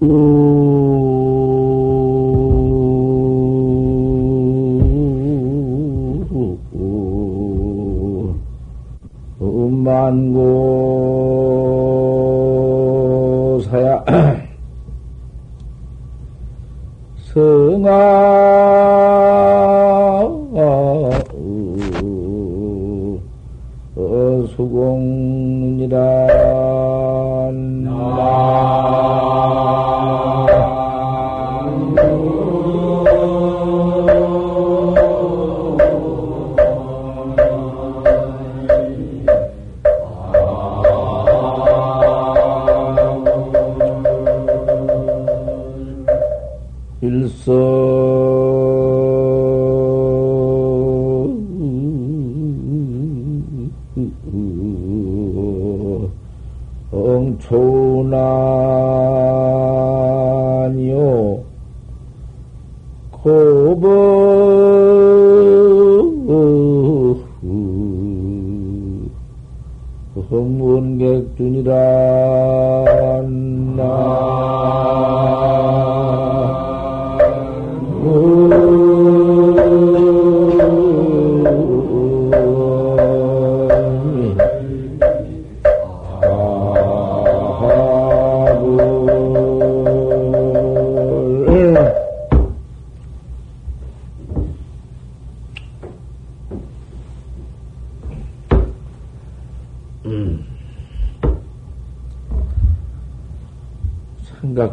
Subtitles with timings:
[0.00, 0.47] 만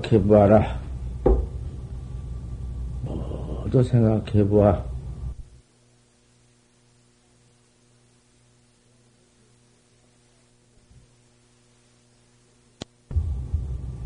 [0.05, 0.79] 생각해봐라.
[3.63, 4.85] 모두 생각해봐.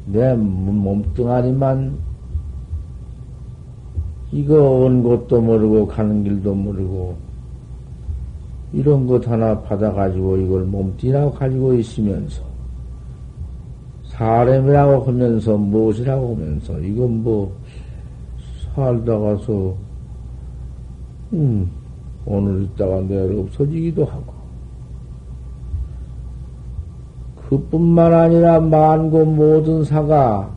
[0.06, 2.00] 내 몸뚱아리만
[4.31, 7.16] 이거 온 곳도 모르고 가는 길도 모르고
[8.74, 12.49] 이런 것 하나 받아가지고 이걸 몸뚱이라고 가지고 있으면서
[14.19, 17.56] 사람이라고 하면서 무엇이라고 하면서 이건 뭐
[18.75, 19.74] 살다가서
[21.31, 21.72] 음
[22.25, 24.34] 오늘 있다가 내일 없어지기도 하고
[27.47, 30.53] 그뿐만 아니라 만고 모든 사가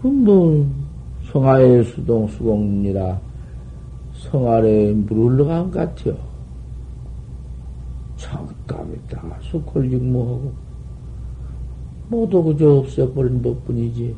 [0.00, 0.64] 그뭐
[1.32, 3.18] 성하의 수동 수공이라
[4.14, 6.25] 성 아래에 물 흘러간 것 같아요.
[9.06, 10.52] 잠깐있다가 수콜직무하고
[12.08, 14.14] 모두 그저 없애버린 것 뿐이지.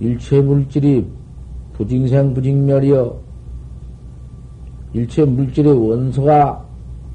[0.00, 1.06] 일체 물질이
[1.74, 3.20] 부징생 부징멸이여
[4.94, 6.64] 일체 물질의 원소가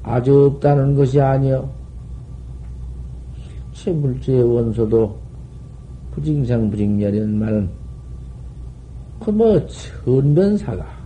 [0.02, 1.68] 아주 없다는 것이 아니여
[3.68, 5.18] 일체 물질의 원소도
[6.12, 7.68] 부징생 부징멸이라는 말은
[9.20, 11.00] 그뭐 천변사가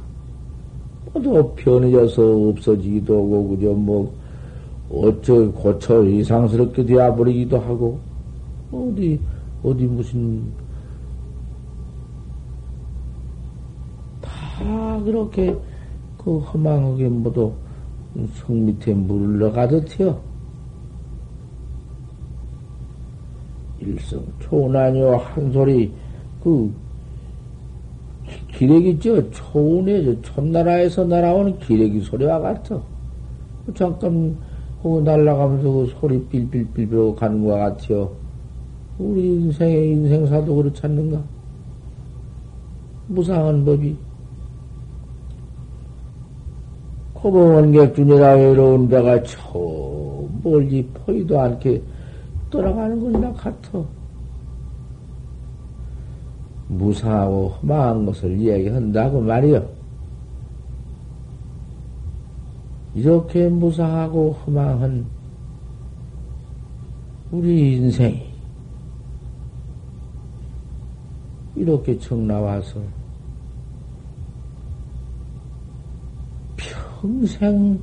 [1.22, 4.12] 또 편해져서 없어지기도 하고, 그저 뭐,
[4.94, 7.98] 어쩌, 고쳐 이상스럽게 되어버리기도 하고,
[8.72, 9.20] 어디,
[9.62, 10.42] 어디 무슨,
[14.20, 15.54] 다 그렇게
[16.18, 17.52] 그 허망하게 모두
[18.34, 20.18] 성 밑에 물을 넣어가듯해요.
[23.80, 25.92] 일성 초난요 한 소리
[26.42, 26.72] 그
[28.52, 32.80] 기레기 저 초운에 저 천나라에서 날아오는 기레기 소리와 같아.
[33.74, 34.36] 잠깐
[34.84, 38.10] 그 날아가면서 그 소리 삘삘삘 가는 것 같아요.
[38.98, 41.22] 우리 인생의 인생사도 그렇지 않는가?
[43.08, 43.96] 무상한 법이.
[47.14, 49.58] 고봉원객준이라 외로운 데가 저
[50.42, 51.82] 멀리 포이도 않게
[52.50, 53.82] 떠나가는 것이나 같아.
[56.68, 59.66] 무상하고 험한 것을 이야기한다고 말이요.
[62.94, 65.04] 이렇게 무상하고 험한
[67.32, 68.32] 우리 인생이
[71.56, 72.80] 이렇게 청 나와서
[76.56, 77.80] 평생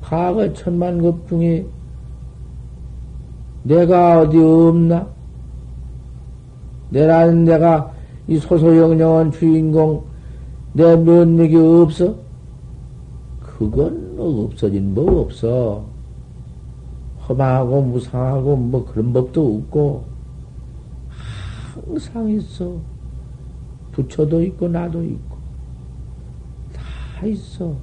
[0.00, 1.64] 과거 천만 급 중에
[3.62, 5.06] 내가 어디 없나?
[6.90, 7.92] 내라는 내가
[8.28, 10.04] 이 소소영령한 주인공
[10.72, 12.25] 내 면목이 없어?
[13.58, 15.84] 그건 뭐 없어진 법 없어.
[17.26, 20.04] 험하고 무상하고 뭐 그런 법도 없고
[21.74, 22.76] 항상 있어.
[23.92, 25.36] 부처도 있고 나도 있고
[26.72, 27.74] 다 있어.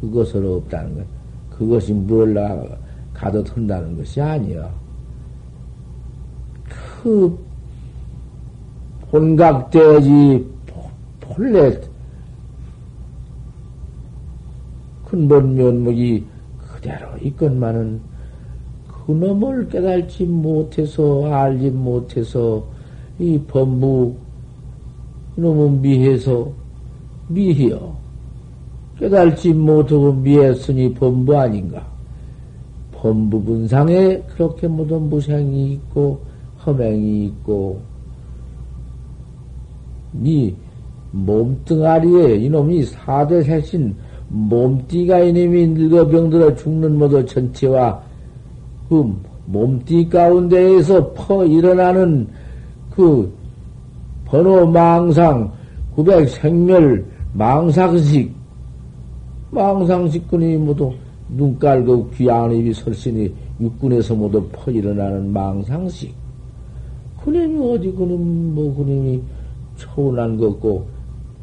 [0.00, 1.04] 그것을 없다는 거야.
[1.50, 2.34] 그것이 뭘
[3.14, 4.70] 가도 된다는 것이 아니여.
[7.02, 7.38] 그
[9.12, 10.46] 혼각돼지
[11.20, 11.80] 본래
[15.10, 16.24] 근본 면목이
[16.58, 18.00] 그대로 있건만은
[19.06, 22.64] 그놈을 깨달지 못해서 알지 못해서
[23.18, 24.14] 이 범부
[25.36, 26.50] 이놈은 미해서
[27.28, 27.96] 미해요.
[28.98, 31.86] 깨달지 못하고 미했으니 범부 아닌가?
[32.92, 36.20] 범부 분상에 그렇게 모든 무생이 있고
[36.66, 37.80] 허맹이 있고
[40.22, 40.52] 이
[41.12, 43.94] 몸뚱아리에 이놈이 사대 색신
[44.28, 48.02] 몸띠가 이놈이 늙어 병들어 죽는 모두 전체와
[48.88, 49.14] 그
[49.46, 52.28] 몸띠 가운데에서 퍼 일어나는
[52.90, 53.32] 그
[54.26, 55.50] 번호 망상,
[55.94, 58.30] 구백 생멸, 망상식,
[59.50, 60.92] 망상식군이 모두
[61.30, 66.12] 눈 깔고 귀한 입이 설신이 육군에서 모두 퍼 일어나는 망상식.
[67.24, 69.20] 그님이 어디 그님, 뭐 그님이
[69.76, 70.86] 초운한 것고,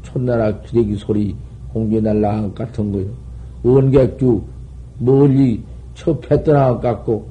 [0.02, 1.34] 촌나라 기레기 소리,
[1.76, 3.04] 공개 날라간 같은 거요.
[3.62, 4.42] 원객주
[4.98, 5.62] 멀리
[5.94, 7.26] 첩했던 것 같고,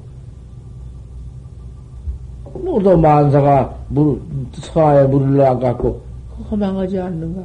[2.54, 4.20] 모두 만사가 물,
[4.52, 6.00] 서하에 물을 나갖고,
[6.48, 7.42] 허망하지 않는가?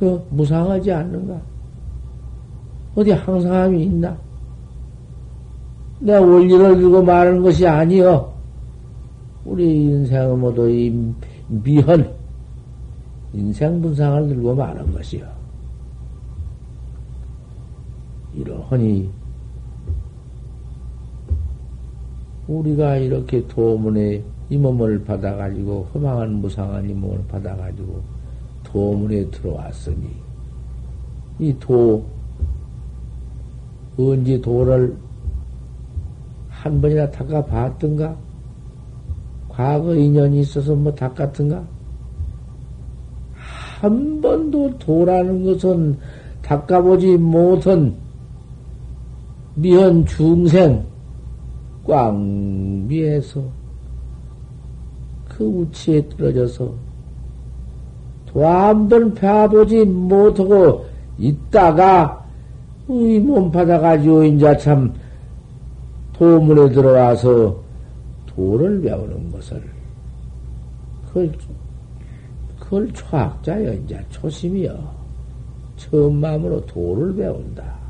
[0.00, 1.40] 그, 무상하지 않는가?
[2.96, 4.16] 어디 항상함이 있나?
[6.00, 8.34] 내 원리를 들고 말하는 것이 아니여.
[9.44, 10.92] 우리 인생은 모두 이
[11.46, 12.12] 미헌,
[13.34, 15.33] 인생 분상을 들고 말하는 것이여.
[18.36, 19.10] 이러하니,
[22.46, 28.02] 우리가 이렇게 도문에 이 몸을 받아가지고, 허망한 무상한 이 몸을 받아가지고,
[28.64, 30.08] 도문에 들어왔으니,
[31.38, 32.04] 이 도,
[33.98, 34.96] 언제 도를
[36.48, 38.16] 한 번이나 닦아봤던가?
[39.48, 41.62] 과거 인연이 있어서 뭐 닦았던가?
[43.80, 45.96] 한 번도 도라는 것은
[46.42, 47.94] 닦아보지 못한
[49.54, 50.84] 미현 중생,
[51.86, 53.42] 꽝비에서
[55.28, 56.72] 그 우치에 떨어져서
[58.26, 60.86] 도한번 펴보지 못하고
[61.18, 62.24] 있다가
[62.88, 64.92] 이 몸 받아가지고 이제 참
[66.12, 67.56] 도문에 들어와서
[68.26, 69.62] 도를 배우는 것을
[71.08, 71.32] 그걸,
[72.58, 74.76] 그걸 초학자여 이제 초심이여
[75.76, 77.83] 처음 마음으로 도를 배운다.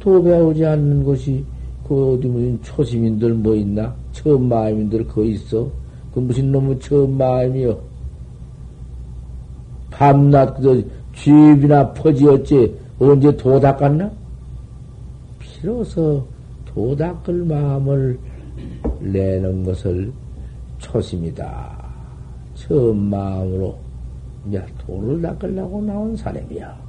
[0.00, 1.44] 도 배우지 않는 것이
[1.86, 3.94] 그 어디 무슨 초심인들 뭐 있나?
[4.12, 5.68] 처음 마음인들 거 있어?
[6.12, 7.78] 그 무슨 놈의 처음 마음이요?
[9.90, 14.10] 밤낮 그 쥐입이나 퍼지었지 언제 도 닦았나?
[15.38, 16.24] 비로소
[16.66, 18.18] 도 닦을 마음을
[19.00, 20.12] 내는 것을
[20.78, 21.78] 초심이다.
[22.54, 23.76] 처음 마음으로
[24.46, 26.87] 이제 도를 닦으려고 나온 사람이야.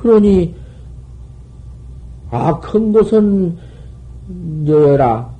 [0.00, 0.54] 그러니
[2.30, 3.54] 악한 것은
[4.66, 5.30] 여여라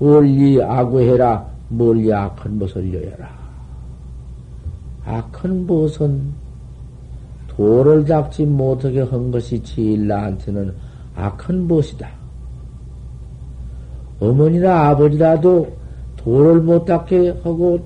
[0.00, 3.28] 멀리 악구해라 멀리 악한 것을 여여라
[5.04, 6.32] 악한 것은
[7.46, 10.74] 도를 닦지 못하게 한 것이 제일 나한테는
[11.14, 12.08] 악한 것이다.
[14.18, 15.68] 어머니나 아버지라도
[16.16, 17.78] 도를 못 닦게 하고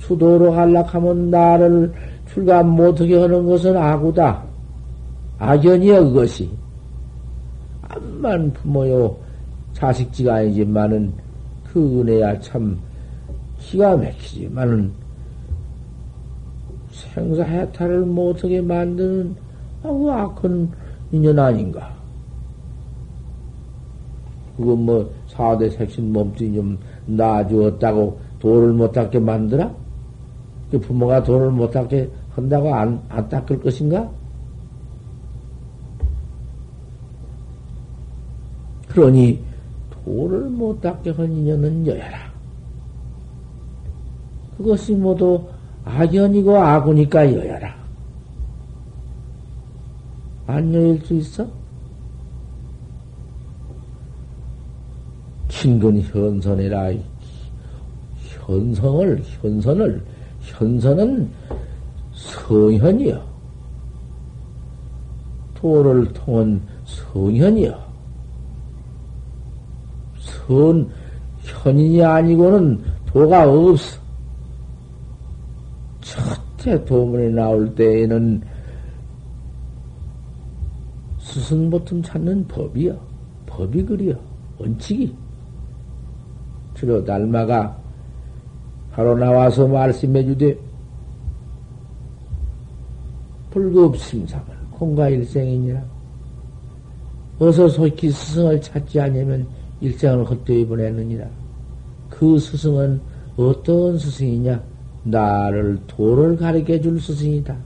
[0.00, 1.92] 수도로 갈락하면 나를
[2.32, 4.47] 출감 못하게 하는 것은 악우다.
[5.38, 6.50] 악연이야, 그것이.
[7.82, 9.16] 암만 부모요,
[9.72, 11.12] 자식지가 아니지만은,
[11.64, 12.78] 그 은혜야 참
[13.58, 14.92] 기가 막히지만은,
[16.90, 19.36] 생사해탈을 못하게 만드는,
[19.84, 20.72] 아, 그 악한
[21.12, 21.96] 인연 아닌가.
[24.56, 29.70] 그거 뭐, 사대 색신 몸뚱이 좀 놔주었다고 돌을 못 닦게 만들어?
[30.70, 34.17] 그 부모가 돌을 못 닦게 한다고 안, 안 닦을 것인가?
[38.98, 39.38] 그러니
[40.04, 42.32] 도를 못 닦게 한 인연은 여야라.
[44.56, 45.40] 그것이 모두
[45.84, 47.76] 악연이고 악우니까 여야라.
[50.48, 51.46] 안 여일 수 있어?
[55.48, 56.94] 친근 현선이라
[58.16, 60.04] 현성을 현선을
[60.40, 61.30] 현선은
[62.14, 63.24] 성현이여
[65.54, 67.87] 도를 통한 성현이여
[70.48, 70.88] 선,
[71.42, 74.00] 현인이 아니고는 도가 없어.
[76.00, 78.42] 첫째 도문에 나올 때에는
[81.18, 82.98] 스승 보통 찾는 법이요.
[83.46, 84.14] 법이 그리요.
[84.58, 85.14] 원칙이.
[86.74, 87.76] 주로 날마가
[88.92, 90.58] 바로 나와서 말씀해 주되,
[93.50, 95.82] 불급심상을 공과일생이니라.
[97.38, 99.46] 어서 속히 스승을 찾지 않으면
[99.80, 101.26] 일생을 헛되이 보내느니라.
[102.10, 103.00] 그 스승은
[103.36, 104.60] 어떤 스승이냐?
[105.04, 107.56] 나를 도를 가르쳐 줄 스승이다.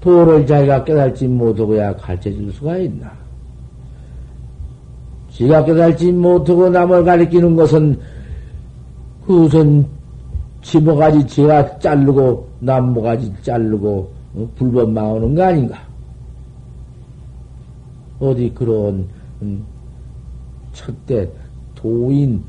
[0.00, 3.12] 도를 자기가 깨달지 못하고야 가르쳐 줄 수가 있나?
[5.30, 7.98] 지가 깨달지 못하고 남을 가르치는 것은
[9.26, 9.86] 그 우선
[10.62, 15.78] 지모가지 지가 자르고 남모가지 자르고 어, 불법 망하는 거 아닌가?
[18.18, 19.06] 어디 그런
[19.42, 19.64] 음,
[20.76, 21.28] 첫때
[21.74, 22.44] 도인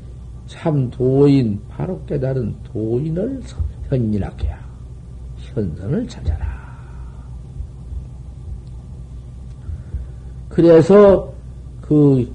[0.46, 3.40] 참 도인 바로 깨달은 도인을
[3.88, 4.58] 현인하게야
[5.36, 6.58] 현선을 찾아라.
[10.48, 11.32] 그래서
[11.80, 12.30] 그,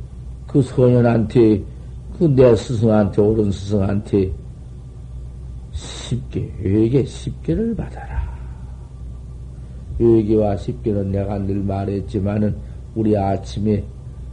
[0.47, 1.61] 그 소년한테,
[2.17, 4.31] 그 내 스승한테, 옳은 스승한테
[5.71, 8.23] 쉽게, 외계 십계를 받아라.
[9.99, 12.55] 외계와 십계는 내가 늘 말했지만은,
[12.95, 13.83] 우리 아침에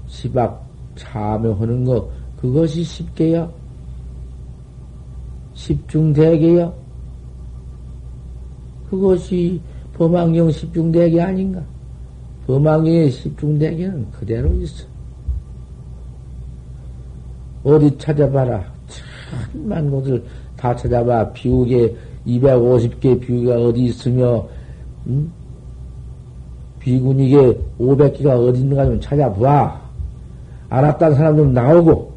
[0.06, 2.08] 시박 참여하는 거,
[2.40, 3.52] 그것이 십계요?
[5.54, 6.72] 십중대계요?
[8.88, 9.60] 그것이
[9.94, 11.62] 범안경 십중대계 아닌가?
[12.46, 14.84] 범왕의 십중대계는 그대로 있어.
[17.62, 18.64] 어디 찾아봐라.
[19.52, 20.24] 천만 곳을
[20.56, 21.32] 다 찾아봐.
[21.32, 21.94] 비우개
[22.26, 24.46] 250개 비우개가 어디 있으며,
[25.06, 25.30] 음?
[26.80, 27.36] 비군이게
[27.78, 29.79] 500개가 어디 있는가 좀 찾아봐.
[30.70, 32.12] 알았다는 사람 좀 나오고.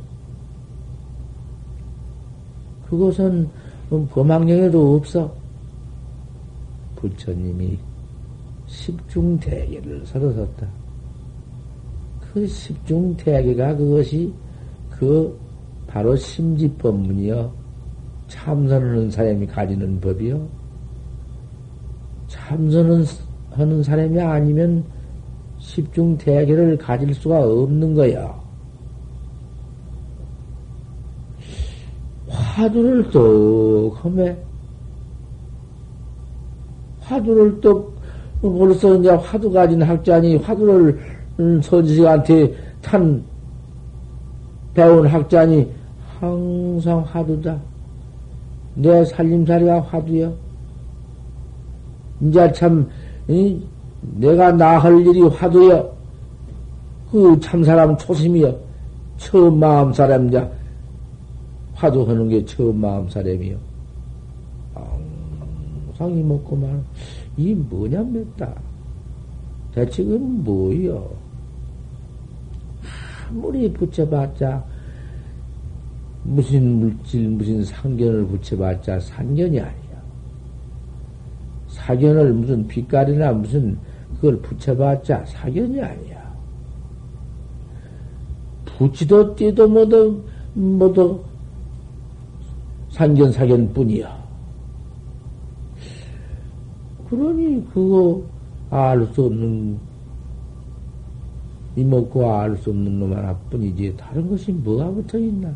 [2.89, 3.49] 그것은
[3.89, 5.33] 범왕경에도 없어.
[6.95, 7.77] 부처님이
[8.67, 10.67] 십중 대계를 서러섰다.
[12.21, 14.33] 그 십중 대계가 그것이
[14.89, 15.37] 그
[15.87, 17.51] 바로 심지법문이요.
[18.27, 20.47] 참선하는 사람이 가지는 법이요.
[22.27, 23.05] 참선은
[23.51, 24.83] 하는 사람이 아니면
[25.59, 28.42] 십중 대계를 가질 수가 없는 거야.
[32.53, 34.37] 화두를 떡 하매
[37.01, 37.93] 화두를 떡
[38.41, 40.99] 벌써 이제 화두 가진 학자니 화두를
[41.39, 43.23] 음, 선지식한테 탄
[44.73, 45.71] 배운 학자니
[46.19, 47.57] 항상 화두다.
[48.75, 50.33] 내 살림살이가 화두여.
[52.21, 52.87] 이제 참,
[53.27, 53.61] 이,
[54.01, 55.91] 내가 나 할 일이 화두여.
[57.11, 58.55] 그 참 사람 초심이여.
[59.17, 60.49] 처음 마음 사람이자
[61.83, 63.57] 화두 하는 게 처음 마음 사람이여.
[64.73, 66.81] 항상 이 먹고만.
[67.35, 68.55] 이 뭐냐 맵다.
[69.73, 71.11] 대체 그건 뭐요?
[73.27, 74.63] 아무리 붙여봤자
[76.23, 80.03] 무슨 물질 무슨 상견을 붙여봤자 상견이 아니야.
[81.67, 83.77] 사견을 무슨 빛깔이나 무슨
[84.15, 86.33] 그걸 붙여봤자 사견이 아니야.
[88.63, 90.23] 붙이도 띠도 뭐도
[90.53, 91.32] 뭐도
[92.93, 94.23] 상견 사견 뿐이야.
[97.09, 98.21] 그러니 그거
[98.69, 99.79] 알 수 없는
[101.75, 105.55] 이먹고 알 수 없는 놈 하나뿐이지 다른 것이 뭐가 붙어 있나?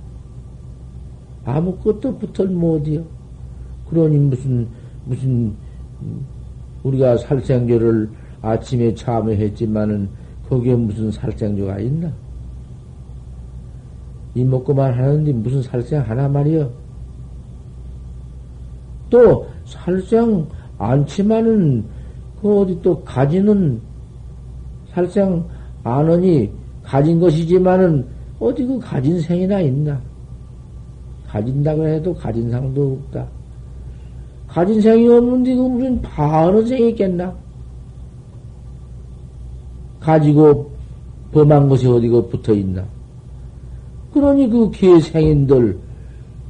[1.46, 3.04] 아무것도 붙을 못이요.
[3.90, 4.68] 그러니 무슨
[5.06, 5.54] 무슨
[6.82, 8.10] 우리가 살생조를
[8.42, 10.10] 아침에 참여했지만은
[10.50, 12.12] 거기에 무슨 살생조가 있나?
[14.34, 16.87] 이먹고만 하는데 무슨 살생 하나 말이요.
[19.10, 20.46] 또 살생
[20.78, 21.84] 않지만은
[22.42, 23.80] 그 어디 또 가지는
[24.92, 25.44] 살생
[25.84, 26.50] 안으니
[26.84, 28.06] 가진 것이지만은
[28.40, 30.00] 어디 그 가진 생이나 있나?
[31.28, 33.28] 가진다고 해도 가진 상도 없다.
[34.48, 37.36] 가진 생이 없는데 그 무슨 바른 생이 있겠나?
[40.00, 40.72] 가지고
[41.34, 42.84] 범한 것이 어디가 붙어 있나?
[44.14, 45.78] 그러니 그 개생인들,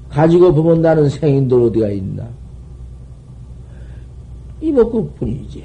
[0.10, 2.28] 가지고 범한다는 생인들 어디가 있나?
[4.62, 5.64] 이먹고 뿐이지.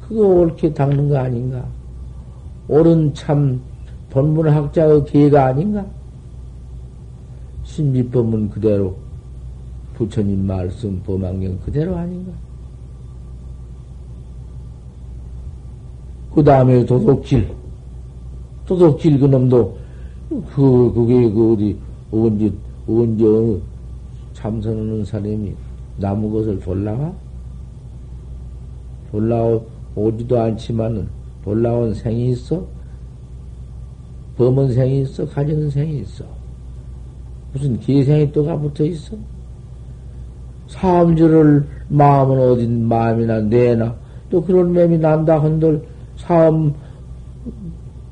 [0.00, 1.64] 그거 옳게 닦는 거 아닌가?
[2.68, 3.60] 옳은 참
[4.10, 5.84] 본문학자의 기회가 아닌가?
[7.64, 8.96] 신비법문 그대로
[9.94, 12.32] 부처님 말씀 범안경 그대로 아닌가?
[16.34, 17.50] 그 다음에 도둑질.
[18.66, 19.78] 도둑질 그놈도
[20.28, 21.78] 그, 그게 그 어디,
[22.12, 22.52] 언제,
[22.86, 23.60] 언제
[24.34, 25.54] 참선하는 사람이
[25.98, 27.25] 나무 것을 졸라가?
[29.16, 31.08] 올라오지도 않지만은
[31.44, 32.64] 돌라온 생이 있어?
[34.36, 35.26] 범은 생이 있어?
[35.26, 36.24] 가지는 생이 있어?
[37.52, 39.16] 무슨 기생이 또 가 붙어 있어?
[40.68, 43.94] 사음주를 마음은 어딘 마음이나 뇌나
[44.28, 45.80] 또 그런 맴이 난다 한들
[46.16, 46.74] 사음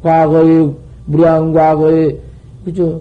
[0.02, 0.73] 과거의
[1.06, 2.16] 무량 과거에
[2.64, 3.00] 그저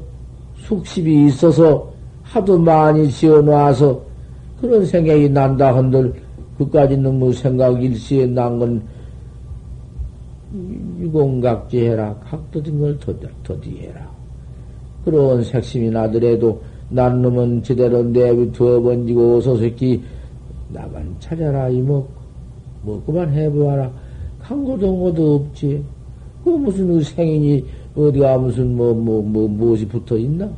[0.57, 1.91] 숙십이 있어서
[2.23, 4.01] 하도 많이 지어놔서
[4.59, 6.13] 그런 생각이 난다 한들
[6.65, 8.81] 그까지 너무 생각 일시에 난건
[10.99, 12.15] 유공각지해라.
[12.15, 12.97] 각도진 걸
[13.43, 14.11] 더디해라.
[15.03, 20.01] 그런 색심이 나더라도 난 놈은 제대로 내비 두어 번지고 어서 새끼
[20.69, 22.07] 나만 찾아라 이먹
[22.85, 23.91] 먹고만 해보아라.
[24.41, 25.83] 강고동고도 없지.
[26.43, 27.65] 그 무슨 생인이
[27.95, 30.49] 어디가 무슨 뭐 뭐 뭐 무엇이 붙어 있나?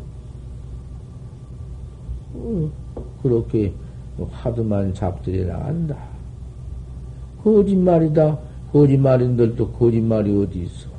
[2.33, 2.69] 어,
[3.21, 3.71] 그렇게
[4.31, 5.97] 하도만 잡들이 나간다.
[7.43, 8.37] 거짓말이다.
[8.71, 10.89] 거짓말인들도 거짓말이 어디 있어?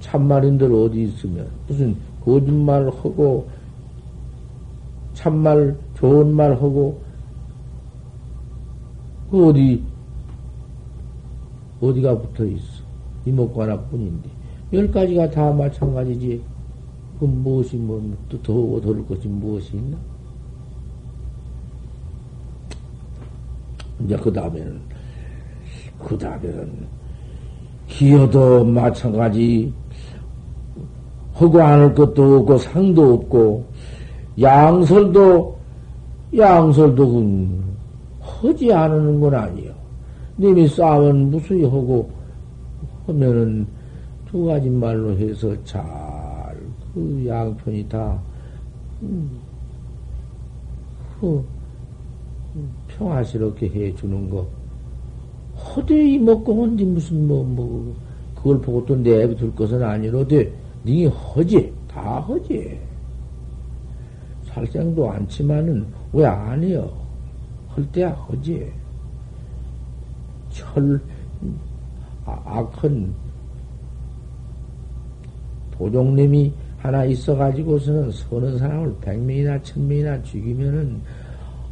[0.00, 3.48] 참말인들 어디 있으면 무슨 거짓말 하고
[5.14, 7.00] 참말 좋은 말 하고
[9.30, 9.82] 그 어디
[11.80, 12.82] 어디가 붙어 있어?
[13.26, 14.28] 이목구 하나뿐인데
[14.72, 16.42] 열 가지가 다 마찬가지지.
[17.18, 18.00] 그 무엇이 뭐
[18.30, 19.98] 또 더하고 더를 것이 무엇이 있나?
[24.04, 24.80] 이제 그 다음에는
[25.98, 26.86] 그 다음에는
[27.86, 29.72] 기여도 마찬가지
[31.38, 33.64] 허고 안할 것도 없고 상도 없고
[34.40, 35.58] 양설도
[36.36, 37.48] 양설도
[38.22, 39.72] 허지 않는 건 아니요.
[40.38, 42.10] 님이 싸움은 무수히 하고
[43.06, 43.66] 하면은
[44.30, 46.20] 두 가지 말로 해서 잘
[46.94, 48.18] 그 양편이 다
[49.02, 49.38] 음,
[51.20, 51.44] 그
[53.00, 54.46] 평화스럽게 해주는 거.
[55.56, 57.96] 허대이 먹고 혼지 무슨 뭐, 뭐,
[58.34, 60.52] 그걸 보고 또 내비둘 것은 아니로되,
[60.84, 62.78] 니 허지, 다 허지.
[64.44, 66.90] 살생도 않지만은 왜 아니여?
[67.68, 68.70] 할 때야 허지.
[70.50, 71.00] 철,
[72.26, 73.14] 아, 악한
[75.72, 81.00] 도종님이 하나 있어가지고서는 서는 사람을 백명이나 천명이나 죽이면은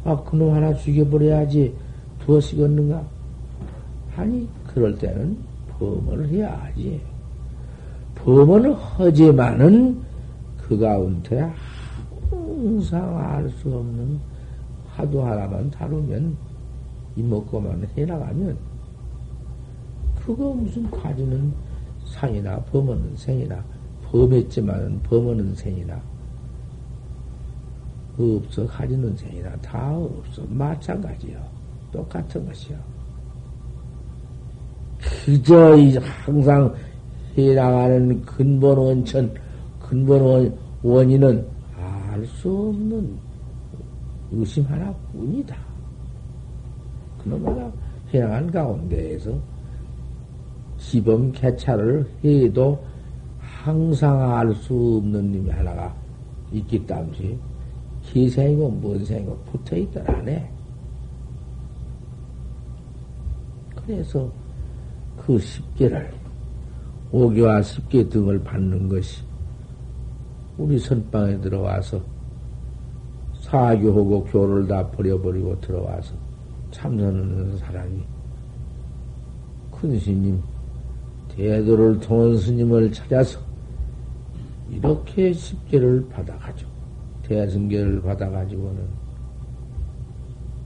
[0.03, 1.75] 아, 그놈 하나 죽여버려야지
[2.25, 3.03] 두어시겠는가?
[4.15, 5.37] 아니, 그럴 때는
[5.71, 7.01] 범을 해야지.
[8.15, 10.01] 범을 하지만은
[10.57, 11.51] 그 가운데
[12.29, 14.19] 항상 알 수 없는
[14.91, 16.35] 화두 하나만 다루면
[17.15, 18.57] 이먹고만 해나가면
[20.19, 21.51] 그거 무슨 가지는
[22.05, 23.63] 상이나 범하는 생이나
[24.05, 25.99] 범했지만은 범하는 생이나
[28.23, 28.65] 없어.
[28.67, 30.43] 가지는 생이나 다 없어.
[30.49, 31.39] 마찬가지요.
[31.91, 32.77] 똑같은 것이요.
[35.25, 35.75] 그저
[36.25, 36.73] 항상
[37.37, 39.33] 해나가는 근본 원천
[39.79, 40.53] 근본
[40.83, 41.45] 원인은
[41.77, 43.17] 알 수 없는
[44.31, 45.55] 의심 하나뿐이다.
[47.23, 47.71] 그놈 하나
[48.13, 49.31] 해나간 가운데에서
[50.77, 52.83] 시범 개차를 해도
[53.39, 55.93] 항상 알 수 없는 님이 하나가
[56.51, 57.39] 있기 때문
[58.15, 60.49] 에 희생이고 뭔 생이고 붙어 있더라네.
[63.75, 64.31] 그래서
[65.17, 66.11] 그 십계를,
[67.11, 69.23] 오개와 십계 등을 받는 것이
[70.57, 72.01] 우리 선방에 들어와서
[73.41, 76.13] 사교하고 교를 다 버려버리고 들어와서
[76.71, 78.03] 참선하는 사람이
[79.71, 80.41] 큰 스님,
[81.29, 83.39] 대도를 통한 스님을 찾아서
[84.69, 86.78] 이렇게 십계를 받아가지고
[87.29, 88.87] 대승계를 받아가지고는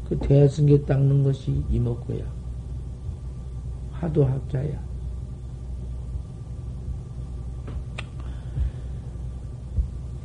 [0.07, 2.23] 그 대승계 닦는 것이 이먹고야.
[3.91, 4.81] 화두학자야.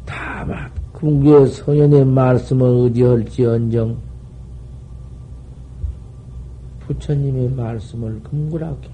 [0.07, 3.99] 다만 궁계 성현의 말씀을 의지할지언정
[6.81, 8.89] 부처님의 말씀을 금굴하게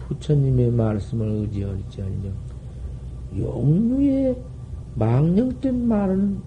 [0.00, 2.32] 부처님의 말씀을 의지할지언정
[3.38, 4.36] 용류의
[4.94, 6.38] 망령된 말은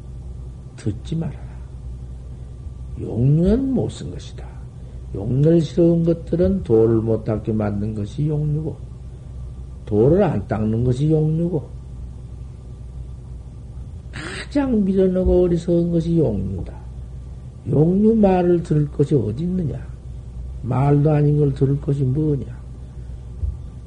[0.75, 1.47] 듣지 말아라.
[2.99, 4.45] 용류는 못 쓴 것이다.
[5.15, 8.75] 용렬스러운 것들은 돌을 못 닦게 만든 것이 용류고,
[9.85, 11.67] 돌을 안 닦는 것이 용류고,
[14.11, 16.73] 가장 밀어넣고 어리석은 것이 용류다.
[17.69, 19.79] 용류 말을 들을 것이 어디 있느냐?
[20.63, 22.45] 말도 아닌 걸 들을 것이 뭐냐?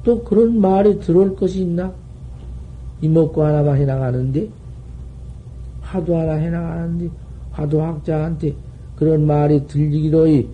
[0.03, 1.93] 또 그런 말이 들어올 것이 있나?
[3.01, 4.49] 이먹고 하나만 해나가는데,
[5.81, 7.09] 화두 하나 해나가는데,
[7.51, 8.53] 화두학자한테
[8.95, 10.47] 그런 말이 들리기로이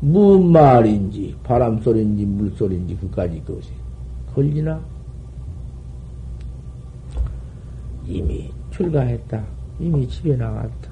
[0.00, 3.70] 무슨 말인지, 바람소리인지, 물소리인지, 그까지 그것이
[4.34, 4.80] 걸리나?
[8.06, 9.42] 이미 출가했다.
[9.80, 10.90] 이미 집에 나갔다.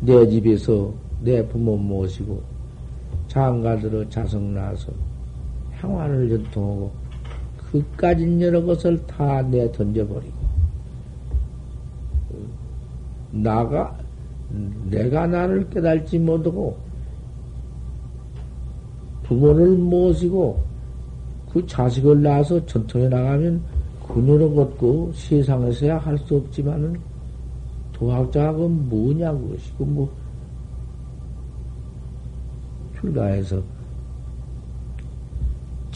[0.00, 2.42] 내 집에서 내 부모 모시고
[3.28, 4.92] 장가들어 자성 나서
[5.80, 6.92] 향환을 전통하고
[7.82, 10.46] 그까진 여러 것을 다 내 던져버리고
[13.32, 13.96] 나가
[14.90, 16.76] 내가 나를 깨달지 못하고
[19.24, 20.62] 부모를 모시고
[21.52, 23.62] 그 자식을 낳아서 전통에 나가면
[24.06, 26.98] 그녀를 걷고 세상에서야 할 수 없지만은
[27.92, 30.12] 도학자가 뭐냐 그것이고 뭐
[33.00, 33.62] 출가해서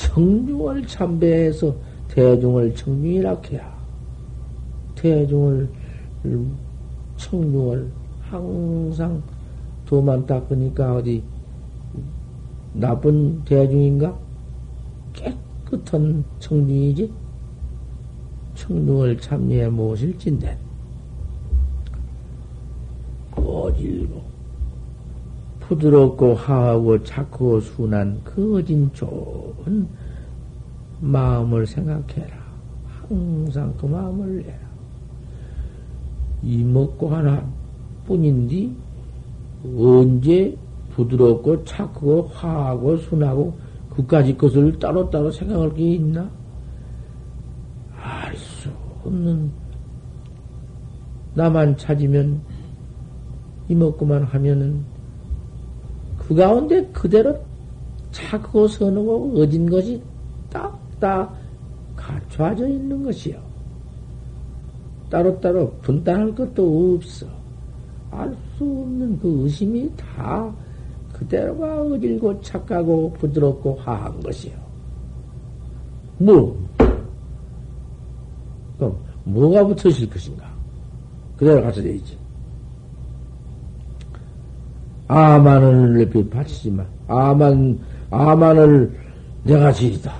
[0.01, 1.75] 청중을 참배해서
[2.09, 3.79] 대중을 청중이라 해야
[4.95, 5.69] 대중을
[7.17, 7.91] 청중을
[8.23, 9.23] 항상
[9.85, 11.23] 도만 닦으니까 어디
[12.73, 14.17] 나쁜 대중인가?
[15.13, 17.13] 깨끗한 청중이지?
[18.55, 20.57] 청중을 참여해 모실진데
[23.37, 24.23] 어질고
[25.71, 29.87] 부드럽고 하하고 착하고 순한 그 어진 좋은
[31.01, 32.41] 마음을 생각해라.
[33.09, 34.59] 항상 그 마음을 내라.
[36.43, 37.47] 이 먹고 하나
[38.07, 38.75] 뿐인디
[39.77, 40.57] 언제
[40.91, 43.57] 부드럽고 착하고 화하고 순하고
[43.91, 46.29] 그까지 것을 따로따로 생각할 게 있나?
[47.97, 48.71] 알 수
[49.05, 49.53] 없는
[51.35, 52.41] 나만 찾으면
[53.69, 54.90] 이먹고만 하면은
[56.31, 57.37] 그 가운데 그대로
[58.13, 60.01] 착하고 선하고 어진 것이
[60.49, 61.37] 딱딱
[61.97, 63.37] 갖춰져 있는 것이요.
[65.11, 67.27] 따로따로 분단할 것도 없어.
[68.13, 70.55] 알 수 없는 그 의심이 다
[71.13, 74.53] 그대로가 어질고 착하고 부드럽고 화한 것이요.
[76.19, 76.57] 뭐?
[78.79, 80.49] 그럼 뭐가 붙어질 것인가?
[81.37, 82.20] 그대로 갖춰져 있지.
[85.11, 87.77] 아만을 높이 바치지만, 아만,
[88.13, 88.97] 아만을
[89.43, 90.13] 내가 지리다.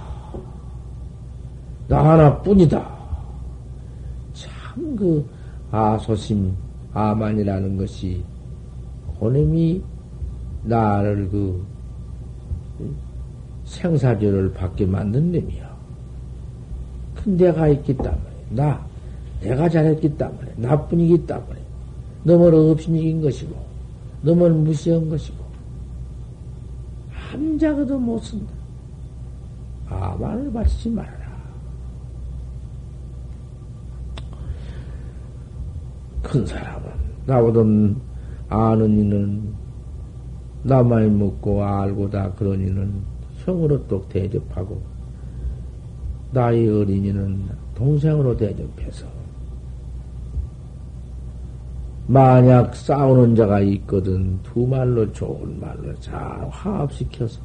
[1.87, 2.99] 나 하나뿐이다.
[4.35, 5.25] 참 그
[5.71, 6.53] 아소심,
[6.93, 8.25] 아만이라는 것이
[9.21, 9.81] 고놈이
[10.65, 11.65] 나를 그
[13.65, 15.71] 생사죄를 받게 만든 놈이야.
[17.15, 18.19] 큰 내가 있기 때문에,
[18.51, 18.85] 나,
[19.41, 21.61] 내가 잘했기 때문에, 나뿐이기 때문에,
[22.25, 23.70] 너무 없이 이긴 것이고,
[24.23, 25.45] 너무 무시한 것이고,
[27.11, 28.53] 한 자가도 못 쓴다.
[29.89, 31.31] 아만을 바치지 말아라.
[36.23, 36.91] 큰 사람은,
[37.27, 37.61] 나보다
[38.49, 39.55] 아는 이는
[40.63, 43.03] 나만이 먹고 알고 다 그런 이는
[43.45, 44.83] 성으로 또 대접하고,
[46.33, 49.07] 나이 어린이는 동생으로 대접해서,
[52.11, 56.19] 만약 싸우는 자가 있거든 두 말로 좋은 말로 잘
[56.51, 57.41] 화합시켜서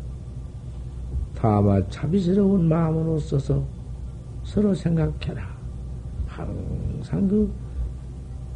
[1.36, 3.64] 다만 자비스러운 마음으로 써서
[4.44, 5.56] 서로 생각해라.
[6.26, 7.52] 항상 그,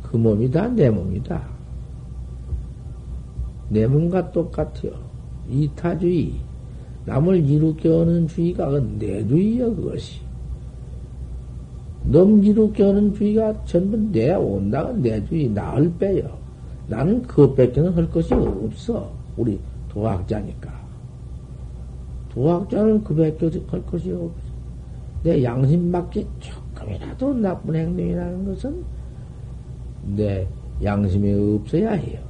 [0.02, 1.48] 그 몸이다, 내 몸이다.
[3.70, 4.94] 내 몸과 똑같아요.
[5.48, 6.34] 이타주의.
[7.06, 10.22] 남을 이롭게 하는 주의가 내 주의여, 그것이.
[12.06, 16.38] 넘기롭게 하는 주의가 전부 내 온다가 내 주의, 나를 빼요.
[16.88, 19.12] 나는 그것밖에는 할 것이 없어.
[19.38, 19.60] 우리
[19.90, 20.80] 도학자니까.
[22.34, 24.50] 도학자는 그밖에 할 것이 없어.
[25.24, 28.84] 내 양심 밖에 조금이라도 나쁜 행동이라는 것은
[30.16, 30.48] 내
[30.82, 32.29] 양심에 없어야 해요.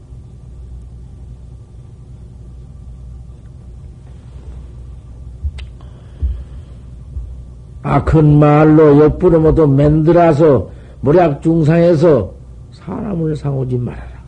[7.81, 10.69] 악한 말로 옆부러모도 맨들어서
[11.01, 12.31] 모략 중상에서
[12.71, 14.19] 사람을 상오지 말아라.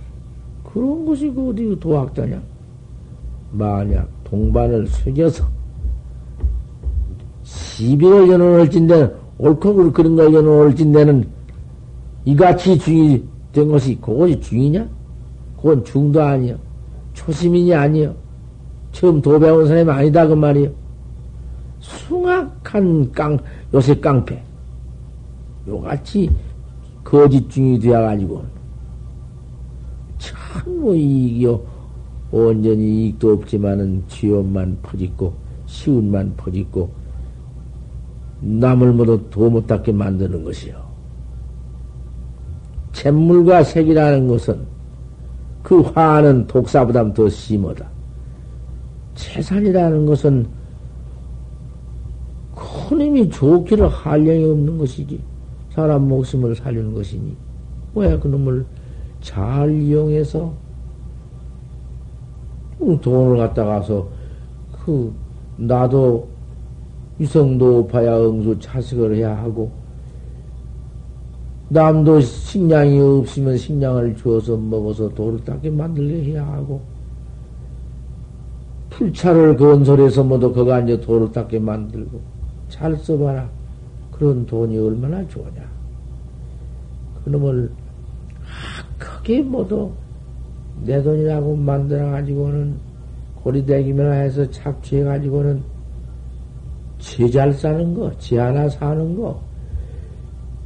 [0.74, 2.42] 그런 것이 그 어디 도학자냐?
[3.52, 5.46] 만약 동반을 속여서
[7.44, 11.28] 시비를 연원할진데 옳고 그런 걸 연원할진데는
[12.24, 14.88] 이같이 중이 된 것이 그것이 중이냐?
[15.58, 16.56] 그건 중도 아니요.
[17.14, 18.16] 초심인이 아니요.
[18.94, 20.70] 처음 도 배운 사람이 아니다 그 말이요.
[22.12, 23.38] 숭악한 깡,
[23.74, 24.44] 요새 깡패.
[25.66, 26.30] 요같이
[27.06, 28.44] 거짓중이 되어가지고,
[30.18, 31.60] 참, 뭐, 이익이요.
[32.32, 35.34] 온전히 이익도 없지만은 지원만 퍼짓고,
[35.68, 36.90] 시운만 퍼짓고,
[38.42, 40.82] 남을 모두 도못 닦게 만드는 것이요.
[42.92, 44.60] 잿물과 색이라는 것은
[45.64, 47.88] 그 화는 독사보다 더 심하다.
[49.16, 50.61] 재산이라는 것은
[52.90, 55.20] 큰 힘이 좋기를 한량이 없는 것이지.
[55.70, 57.36] 사람 목숨을 살리는 것이니.
[57.96, 58.66] 왜 그놈을
[59.22, 60.54] 잘 이용해서
[63.02, 64.08] 돈을 갖다 가서
[64.84, 65.14] 그
[65.58, 66.28] 나도
[67.20, 69.72] 위성도 봐야 응수 차식을 해야 하고
[71.70, 76.82] 남도 식량이 없으면 식량을 주어서 먹어서 돌을 닦게 만들게 해야 하고
[78.90, 82.20] 풀차를 건설해서 모두 거가 이제 돌을 닦게 만들고
[82.72, 83.48] 잘 써봐라.
[84.12, 85.70] 그런 돈이 얼마나 좋으냐.
[87.24, 87.72] 그놈을
[88.98, 89.92] 크게 모두
[90.84, 92.76] 내 돈이라고 만들어가지고는
[93.44, 95.62] 고리대기면 해서 착취해가지고는
[97.02, 99.42] 지 잘 사는 거, 지 하나 사는 거,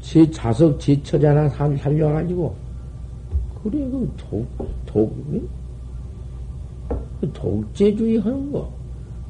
[0.02, 2.54] 지 자석, 지 처자 하나 살려가지고,
[3.63, 4.46] 그래, 그 독,
[4.86, 5.15] 독,
[7.22, 8.70] 그 독재주의 하는 거,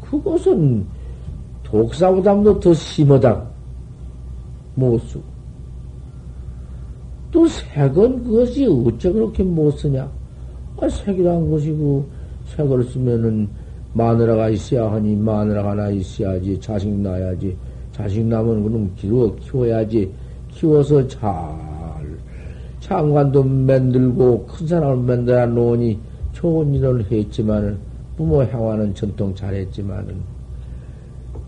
[0.02, 0.86] 그것은
[1.66, 3.44] 독사보다도 더 심하다.
[4.76, 5.24] 못 쓰고.
[7.32, 10.10] 또 색은 그것이 어째 그렇게 못 쓰냐?
[10.80, 12.06] 아, 색이란 것이 그
[12.56, 13.48] 색을 쓰면은
[13.94, 17.56] 마누라가 있어야 하니 마누라가 하나 있어야지 자식 낳아야지
[17.92, 20.12] 자식 낳으면 그놈 기워 키워야지
[20.50, 21.24] 키워서 잘
[22.82, 25.98] 장관도 만들고 큰 사람을 만들어 놓으니
[26.34, 27.78] 좋은 일을 했지만은
[28.18, 30.35] 부모 향화는 전통 잘했지만은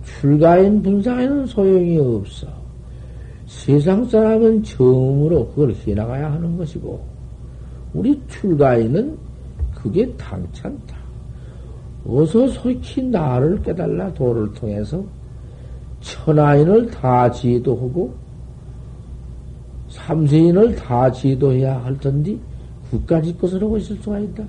[0.08, 2.48] 출가인 분상에는 소용이 없어.
[3.46, 7.04] 세상 사람은 처음으로 그걸 해나가야 하는 것이고
[7.93, 9.17] 우리 출가인은
[9.76, 10.98] 그게 당찮다.
[12.06, 15.04] 어서 속히 나를 깨달라 도를 통해서
[16.00, 18.13] 천하인을 다 지도하고
[19.89, 22.38] 삼세인을 다 지도해야 할 텐데
[22.91, 24.43] 그까지 것을 하고 있을 수가 있다.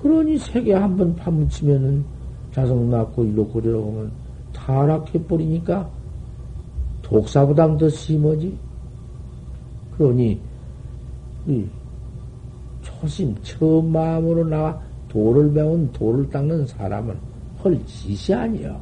[0.00, 2.21] 그러니 세계 한번 파묻히면은
[2.52, 4.12] 자성 낳고 일로 고려로 오면
[4.52, 5.88] 타락해버리니까
[7.02, 8.56] 독사보다 더 심하지.
[9.96, 10.40] 그러니
[12.82, 17.16] 초심 처음 마음으로 나와 돌을 배운 돌을 닦는 사람은
[17.62, 18.80] 헐 짓이 아니여.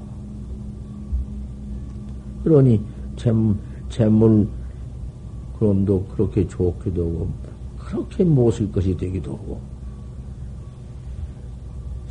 [2.44, 2.82] 그러니
[3.16, 4.48] 잼, 재물
[5.58, 7.28] 그럼도 그렇게 좋기도 하고
[7.78, 9.60] 그렇게 못쓸 것이 되기도 하고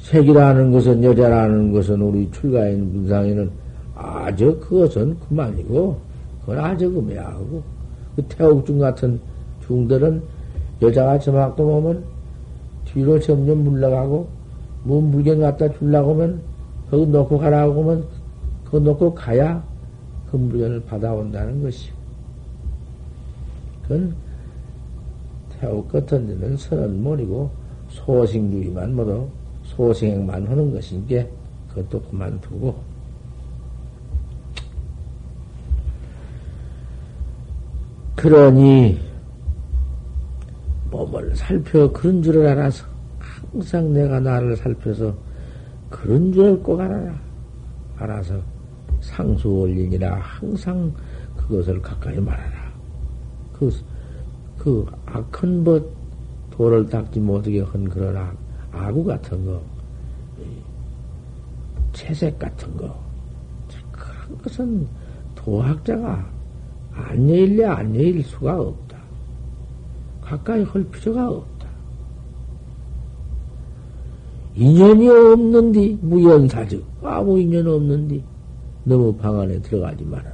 [0.09, 3.51] 색이라는 것은 여자라는 것은 우리 출가인 문상에는
[3.95, 5.97] 아주 그것은 그만이고
[6.41, 7.61] 그건 아주 금해하고
[8.15, 9.19] 그 태옥중 같은
[9.67, 10.21] 중들은
[10.81, 12.03] 여자가 저막도 보면
[12.85, 14.27] 뒤로 점점 물러가고,
[14.83, 16.41] 뭐 물건 갖다 줄라고 하면,
[16.89, 18.05] 거기 놓고 가라고 하면,
[18.65, 19.63] 그거 놓고 가야
[20.31, 21.93] 그 물건을 받아온다는 것이요.
[23.83, 24.15] 그건
[25.59, 27.49] 태우 같은 데는 선은 모이고
[27.89, 29.27] 소싱주의만 모두
[29.79, 31.31] 소생만 하는 것인게
[31.69, 32.75] 그것도 그만두고,
[38.17, 38.99] 그러니,
[40.91, 42.85] 몸을 살펴 그런 줄을 알아서
[43.19, 45.15] 항상 내가 나를 살펴서
[45.89, 47.17] 그런 줄을 꼭 알아라.
[47.95, 48.41] 알아서
[48.99, 50.93] 상수원린이라 항상
[51.37, 52.73] 그것을 가까이 말하라.
[53.53, 53.71] 그,
[54.57, 55.85] 그 악한 것,
[56.51, 58.48] 돌을 닦지 못하게 한 그런 악,
[58.79, 59.61] 아구 같은 거,
[61.91, 62.97] 채색 같은 거,
[63.91, 64.87] 그런 것은
[65.35, 66.25] 도학자가
[66.93, 68.97] 안 여일래 안 여일 수가 없다.
[70.21, 71.67] 가까이 할 필요가 없다.
[74.55, 78.23] 인연이 없는디 무연사즉 아무 인연 없는디
[78.83, 80.31] 너무 방 안에 들어가지 마라.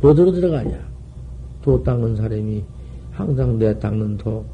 [0.00, 0.78] 뭐들어 들어가냐?
[1.62, 2.64] 도 닦는 사람이
[3.12, 4.44] 항상 내 닦는 도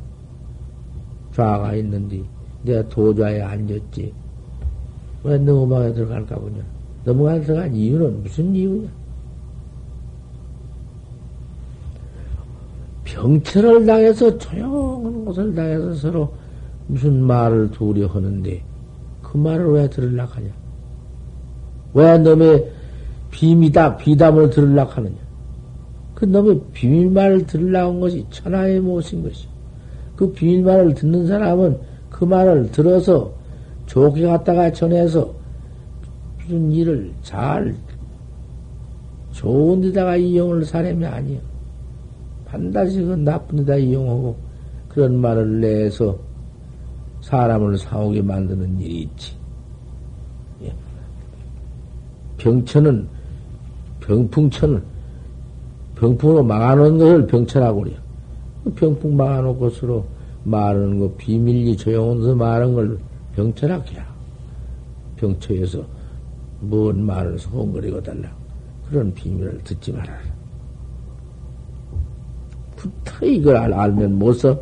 [1.32, 2.24] 좌가 있는디
[2.64, 4.12] 내가 도좌에 앉았지.
[5.24, 6.62] 왜 너무 방에 들어갈까 보냐?
[7.04, 8.88] 너무 안 들어간 이유는 무슨 이유냐?
[13.04, 16.32] 병철을 당해서 조용한 곳을 당해서 서로
[16.86, 18.62] 무슨 말을 두려 하는데
[19.22, 20.48] 그 말을 왜 들으려 하냐?
[21.94, 22.70] 왜 놈의
[23.30, 25.16] 비미다, 비담을 들으려 하느냐?
[26.14, 29.46] 그 놈의 비밀말을 들으려고 한 것이 천하의 못인 것이.
[30.16, 33.32] 그 비밀말을 듣는 사람은 그 말을 들어서
[33.86, 35.34] 좋게 갖다가 전해서
[36.38, 37.74] 무슨 일을 잘
[39.32, 41.40] 좋은 데다가 이용을 사람이 아니야.
[42.44, 44.36] 반드시 그 나쁜 데다 이용하고
[44.88, 46.16] 그런 말을 내서
[47.20, 49.32] 사람을 사오게 만드는 일이 있지.
[50.62, 50.72] 예.
[52.38, 53.08] 병천은,
[53.98, 54.82] 병풍천은,
[55.96, 57.96] 병풍으로 막아놓은 것을 병천하고 그래요.
[58.62, 60.13] 그 병풍 막아놓고 서로
[60.44, 62.98] 말하는 거, 비밀리 조용해서 말하는 걸
[63.34, 64.14] 병천하기야.
[65.16, 65.82] 병처에서
[66.60, 68.30] 뭔 말을 소원거리고 달라.
[68.88, 70.20] 그런 비밀을 듣지 말아라.
[72.76, 74.60] 부터 이걸 알면 뭐서?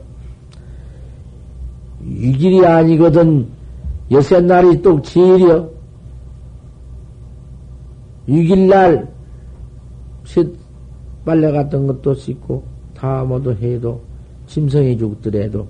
[2.01, 3.47] 위길이 아니거든.
[4.11, 5.71] 여섯 날이 또 지일이여.
[8.27, 9.12] 위길날,
[11.25, 12.64] 빨래 같은 것도 씻고,
[12.95, 14.01] 다 모두 해도,
[14.53, 15.67] 짐승이 죽더라도,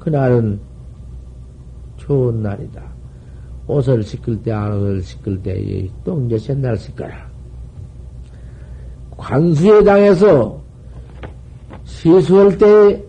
[0.00, 0.60] 그날은
[1.96, 2.82] 좋은 날이다.
[3.66, 7.26] 옷을 씻을 때, 안 옷을 씻을 때, 또 이제 옛날 씻거라.
[9.16, 10.60] 관수에 당해서
[11.84, 13.02] 세수할 때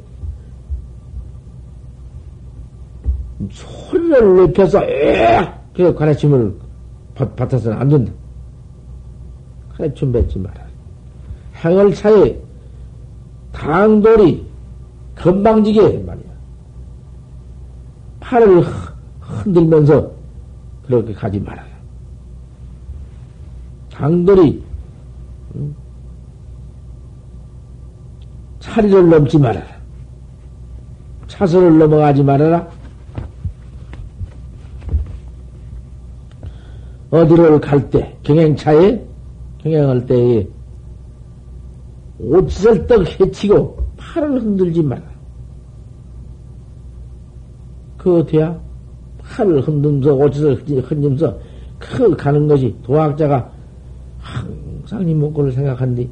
[3.50, 6.56] 소리를 높여서 에그 가르침을
[7.16, 8.14] 받아서는 안 된다.
[9.70, 10.66] 가르침 뱉지 마라.
[11.58, 12.40] 행을 차에
[13.52, 14.51] 당돌이
[15.22, 16.32] 건방지게 말이야.
[18.20, 18.64] 팔을
[19.20, 20.12] 흔들면서
[20.86, 21.70] 그렇게 가지 말아라.
[23.94, 24.64] 당돌이
[25.56, 25.76] 응?
[28.60, 29.68] 차리를 넘지 말아라.
[31.28, 32.68] 차선을 넘어가지 말아라.
[37.12, 39.06] 어디를 갈 때, 경행차에,
[39.60, 40.48] 경행할 때에
[42.20, 45.11] 옷을 떡 해치고 팔을 흔들지 마라.
[48.02, 48.60] 그 어때야?
[49.22, 51.38] 팔을 흔들면서 옷을 흔들면서
[51.78, 53.52] 그 가는 것이 도학자가
[54.20, 56.10] 항상 이 목걸을 생각한디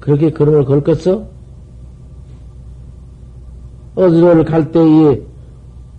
[0.00, 1.26] 그렇게 걸음을 걸겠어?
[3.94, 5.20] 어디를 갈 때에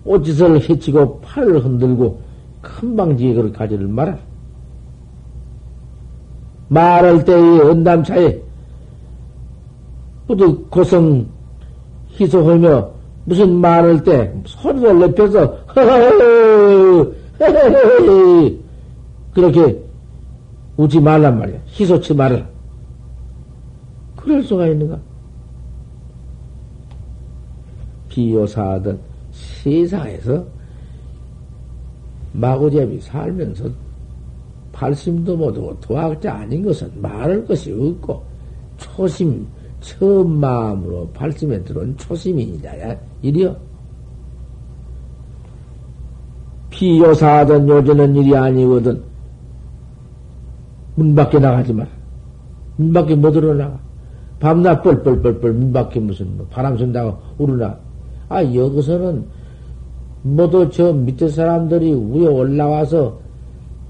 [0.04, 2.20] 옷짓을 해치고 팔을 흔들고
[2.60, 4.18] 큰 방지에 그를 가지를 말아.
[6.68, 8.42] 말할 때에 언담차에
[10.26, 11.26] 모두 고성
[12.08, 12.97] 희소하며
[13.28, 15.58] 무슨 말할 때 소리를 높여서
[19.34, 19.78] 그렇게
[20.78, 21.58] 웃지 말란 말이야.
[21.66, 22.46] 희소치 말을.
[24.16, 24.98] 그럴 수가 있는가?
[28.08, 28.98] 비요사하던
[29.32, 30.46] 세상에서
[32.32, 33.68] 마구잡이 살면서
[34.72, 38.22] 발심도 못하고 도학자 아닌 것은 말할 것이 없고
[38.78, 39.46] 초심
[39.88, 43.56] 처음 마음으로 발심에 들어온 초심이니다야 일이여
[46.70, 49.02] 비요사하던 요즘은 일이 아니거든.
[50.94, 51.88] 문 밖에 나가지 마라
[52.76, 53.78] 문 밖에 못 들어나가
[54.40, 57.76] 밤낮 뻘뻘뻘뻘 문 밖에 무슨 뭐 바람 쏜다고 우르나.
[58.28, 59.24] 아, 여기서는
[60.22, 63.18] 모두 저 밑에 사람들이 위에 올라와서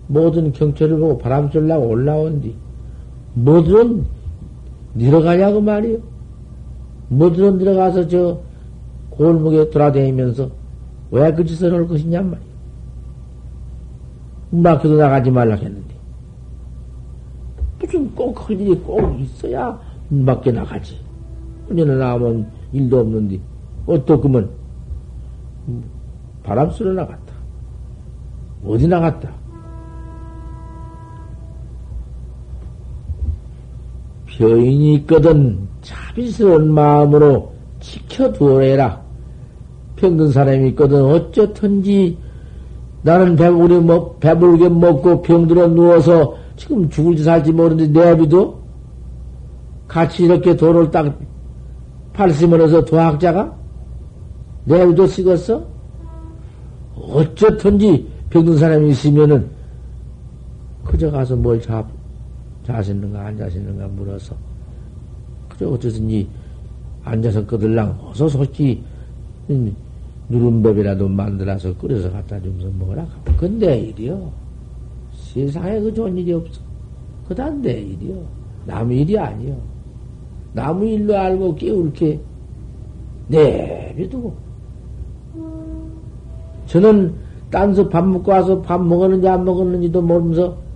[0.07, 2.55] 모든 경찰을 보고 바람 쏠라고 올라온 뒤,
[3.35, 3.63] 뭐
[4.94, 5.98] 내려가냐고 말이요.
[7.09, 8.40] 뭐들은 들어가서 저
[9.11, 10.51] 골목에 돌아다니면서
[11.11, 12.48] 왜 그 짓을 할 것이냐 말이요.
[14.51, 15.94] 막혀도 나가지 말라 했는데.
[17.81, 19.79] 무슨 꼭그 일이 꼭 있어야
[20.27, 20.98] 밖에 나가지.
[21.68, 23.40] 그녀는 나오면 일도 없는데.
[23.87, 24.51] 어떻게면
[26.42, 27.35] 바람 쐬러 나갔다.
[28.64, 29.31] 어디 나갔다?
[34.38, 39.03] 병인이 있거든 자비스러운 마음으로 지켜두어라.
[39.96, 42.16] 병든 사람이 있거든 어쩌든지
[43.03, 48.62] 나는 배부리 먹, 배불게 먹고 병들어 누워서 지금 죽을지 살지 모르는데 내비도
[49.88, 51.18] 같이 이렇게 도를 딱
[52.12, 53.57] 팔심을 해서 도학자가
[54.64, 55.64] 내일도 쓰겠어?
[56.94, 59.48] 어쩌든지 병든 사람이 있으면은
[60.85, 61.85] 그저 가서 뭘 자,
[62.69, 64.37] 자시는가 안 자시는가 물어서
[65.49, 66.29] 그저 어쩌든지
[67.03, 68.83] 앉아서 끄들랑 어서 솔직히
[70.29, 73.07] 누름밥이라도 만들어서 끓여서 갖다 주면서 먹으라.
[73.25, 74.31] 그건 내 일이요.
[75.14, 76.61] 세상에 그 좋은 일이 없어.
[77.27, 78.23] 그다음 내 일이요.
[78.66, 79.57] 남 일이 아니요.
[80.53, 82.21] 남 일로 알고 깨울게
[83.29, 84.35] 내비두고
[86.66, 87.14] 저는
[87.51, 90.68] 딴서 밥 먹고 와서 밥 먹었는지 안 먹었는지도 모르면서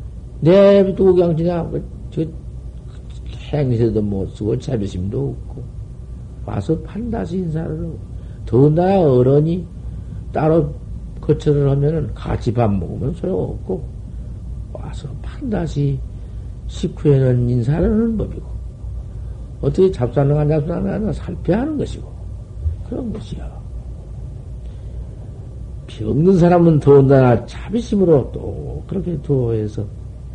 [0.42, 2.24] 내비두고 그냥 그, 저
[3.56, 5.62] 행세도 못 쓰고 자비심도 없고.
[6.44, 7.98] 와서 판다시 인사를 하고.
[8.44, 9.64] 더군다나 어른이
[10.32, 10.72] 따로
[11.20, 13.84] 거처를 하면은 같이 밥 먹으면 소용없고.
[14.72, 15.98] 와서 판다시
[16.66, 18.46] 식후에는 인사를 하는 법이고.
[19.60, 22.10] 어떻게 잡사는가 잡사는가 살펴야 하는 것이고.
[22.88, 23.62] 그런 것이야.
[25.86, 29.84] 병든 사람은 더군다나 자비심으로 또 그렇게 도해서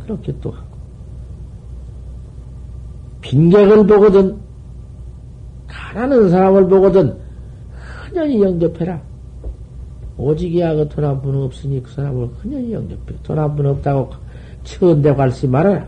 [0.08, 0.66] 그렇게 또 하고
[3.20, 4.38] 빈객을 보거든
[5.66, 7.18] 가난한 사람을 보거든
[8.08, 9.02] 흔연히 영접해라.
[10.16, 13.14] 오직이야 그 돈 한 푼 없으니 그 사람을 그냥 영접해.
[13.22, 14.10] 돈 한 푼 없다고
[14.64, 15.86] 천대 관시 말아라.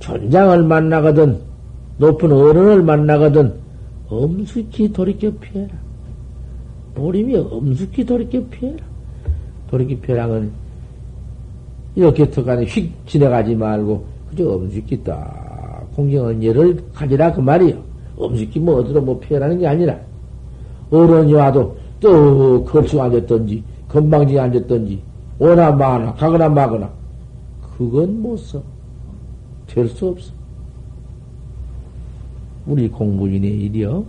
[0.00, 1.40] 전장을 만나거든,
[1.98, 3.54] 높은 어른을 만나거든,
[4.08, 5.74] 엄숙히 돌이켜 피해라.
[6.94, 8.84] 보림이 엄숙히 돌이켜 피해라.
[9.70, 10.50] 피해라는
[11.94, 17.76] 이렇게 터간에 휙 지나가지 말고, 그저 엄숙히 딱 공경언예를 가지라 그 말이요.
[18.16, 19.98] 엄숙히 뭐 어디로 뭐 피해라는 게 아니라,
[20.90, 25.00] 어른이 와도 또 걸쳐 앉았던지, 건방지게 앉았던지,
[25.38, 26.90] 오나 마나, 가거나 마거나,
[27.76, 28.62] 그건 못 써.
[29.66, 30.32] 될 수 없어.
[32.66, 34.04] 우리 공부인의 일이요.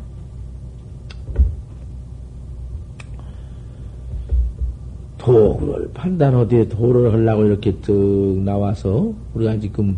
[5.34, 9.98] 도구를 판단하되 도를 하려고 이렇게 뜩 나와서 우리가 지금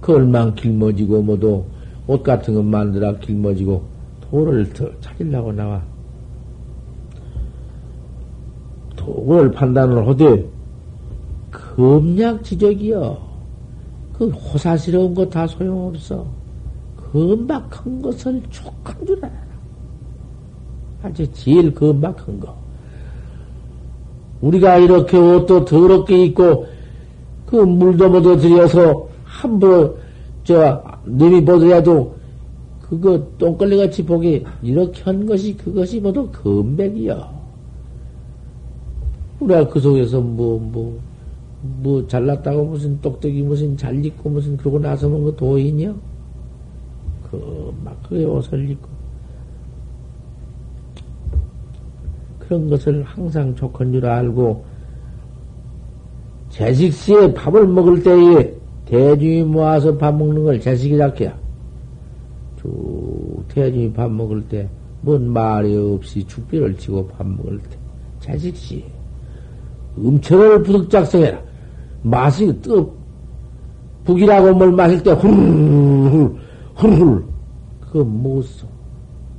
[0.00, 1.66] 걸망 길머지고 뭐도
[2.06, 3.82] 옷 같은 거 만들어 길머지고
[4.30, 5.82] 도를 더 찾으려고 나와.
[8.96, 10.46] 도구를 판단을 하되
[11.50, 13.30] 금약지적이여.
[14.14, 16.26] 그 호사스러운 거 다 소용없어.
[17.12, 19.40] 금박한 것을 촉한 줄 알아라.
[21.02, 22.54] 아주 제일 금박한 거.
[24.40, 26.66] 우리가 이렇게 옷도 더럽게 입고
[27.46, 29.96] 그 물도 묻어 들여서 함부로
[30.44, 32.14] 저 님이 보더라도
[32.80, 37.40] 그거 똥걸레같이 보기 이렇게 한 것이 그것이 모두 금백이야.
[39.40, 40.98] 우리가 그 속에서 뭐, 뭐,
[41.62, 45.94] 뭐, 잘났다고 무슨 똑똑이 무슨 잘 입고 무슨 그러고 나서면 그 도인이요?
[47.30, 48.99] 그, 막, 그게 옷을 입고.
[52.50, 54.64] 그런 것을 항상 좋은 줄 알고,
[56.48, 58.52] 자식시에 밥을 먹을 때에
[58.86, 61.38] 대중이 모아서 밥 먹는 걸 자식이라 해야.
[62.60, 64.68] 쭉 대중이 밥 먹을 때,
[65.00, 67.78] 뭔 말이 없이 죽비를 치고 밥 먹을 때,
[68.18, 68.84] 자식시.
[69.96, 71.40] 음철을 부득 작성해라.
[72.02, 72.84] 맛이 뜨,
[74.02, 76.34] 북이라고 뭘 마실 때 훌훌,
[76.74, 77.24] 훌훌.
[77.80, 78.66] 그거 못 써.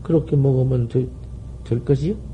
[0.02, 1.06] 그렇게 먹으면 되,
[1.66, 2.31] 될 것이요?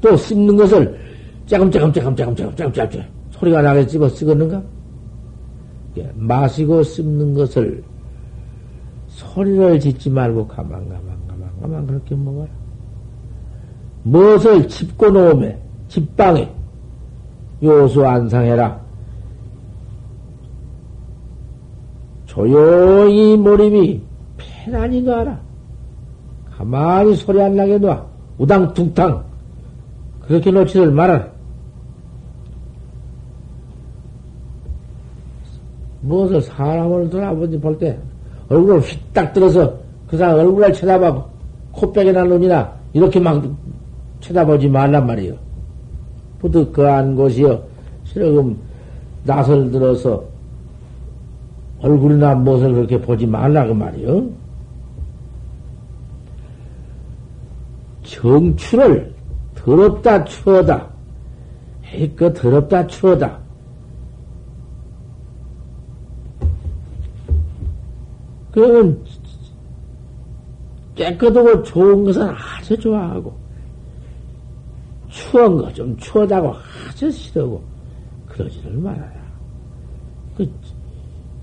[0.00, 0.98] 또 씹는 것을
[1.46, 4.62] 짜금짜금짜금짜금짜금짜금 소리가 나게 집어 쓰겠는가?
[5.98, 7.82] 예, 마시고 씹는 것을
[9.08, 12.48] 소리를 짓지 말고 가만 가만 가만 가만 그렇게 먹어라.
[14.02, 16.50] 무엇을 짚고 놓으면 집방에
[17.62, 18.84] 요수 안상해라.
[22.26, 24.02] 조용히 몰입이
[24.36, 25.40] 편안히 놔라.
[26.56, 28.04] 가만히 소리 안 나게 놔.
[28.38, 29.24] 우당퉁탕.
[30.26, 31.28] 그렇게 놓지를 말아라.
[36.00, 37.98] 무엇을 사람을 돌아보지 볼 때
[38.48, 41.24] 얼굴을 휘딱 들어서 그 사람 얼굴을 쳐다봐
[41.72, 43.42] 코빼기나 눈이나 이렇게 막
[44.20, 45.34] 쳐다보지 말란 말이요.
[46.38, 47.60] 부득그한 곳이요.
[48.04, 48.56] 실금
[49.24, 50.22] 낯을 들어서
[51.80, 54.24] 얼굴이나 무엇을 그렇게 보지 말라 그 말이요.
[58.04, 59.15] 정추를
[59.66, 60.88] 더럽다 추하다.
[61.86, 63.40] 해껏 더럽다 추하다.
[68.52, 69.04] 그러면
[70.94, 73.36] 깨끗하고 좋은 것은 아주 좋아하고
[75.08, 76.54] 추한 거좀 추하다고
[76.88, 77.62] 아주 싫어하고
[78.28, 79.12] 그러지를 말아라.
[80.36, 80.48] 그,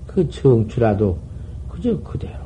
[0.06, 1.18] 그 정추라도
[1.68, 2.42] 그저 그대로.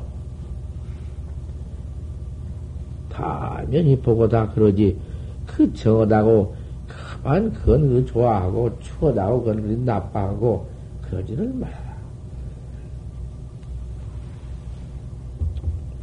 [3.09, 5.08] 다면히 보고 다 그러지.
[5.55, 6.55] 그 정하다고
[6.87, 10.67] 가만 그건 그 좋아하고 추하다고 그건 그 나빠하고
[11.01, 11.89] 그러지를 말아라.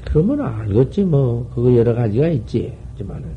[0.05, 2.77] 그러면 알겠지 뭐 그거 여러 가지가 있지.
[2.93, 3.31] 하지만은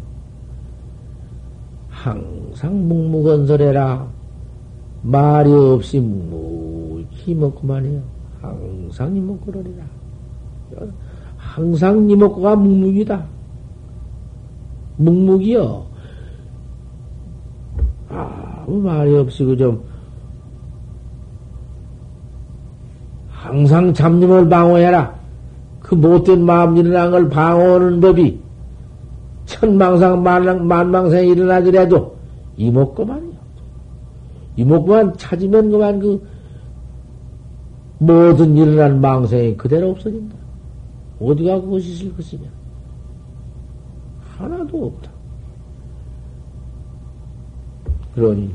[1.89, 4.07] 항상 묵묵건설해라.
[5.01, 8.01] 말이 없이 묵묵히 먹고만해요.
[8.41, 9.83] 항상 이먹고 그러리라.
[11.37, 13.25] 항상 이먹고가 묵묵이다.
[14.97, 15.88] 묵묵이요.
[18.69, 19.83] 아무 말이 없이 그좀
[23.27, 25.17] 항상 잡념을 방어해라.
[25.79, 28.39] 그 못된 마음 일어난 걸 방어하는 법이
[29.47, 32.15] 천망상 만망, 만망상에 일어나더라도
[32.57, 33.39] 이목구만이요.
[34.57, 36.21] 이목구만 찾으면 그만 그
[37.97, 40.35] 모든 일어난 망상이 그대로 없어진다.
[41.19, 42.47] 어디가 그것이 있을 것이냐?
[44.37, 45.18] 하나도 없다.
[48.19, 48.51] 그러니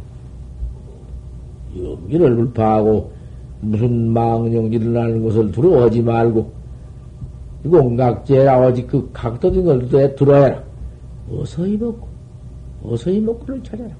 [1.76, 3.12] 염기를 불파하고
[3.60, 6.52] 무슨 망령 일어나는 것을 두려워하지 말고
[7.64, 10.62] 공각제라 어디 그 각도된 걸 들어야
[11.30, 12.06] 어서 이먹고
[12.84, 13.90] 어서 이먹고를 찾아라.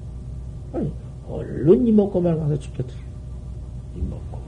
[0.73, 0.91] 아니
[1.27, 2.99] 얼른 이먹고만 가서 죽겠더라.
[3.97, 4.39] 이먹고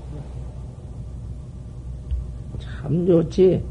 [2.59, 3.63] 참 좋지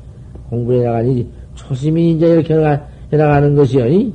[0.50, 2.54] 공부해 나가니 초심이 이제 이렇게
[3.12, 3.86] 해나가는 것이요.
[3.88, 4.12] 이?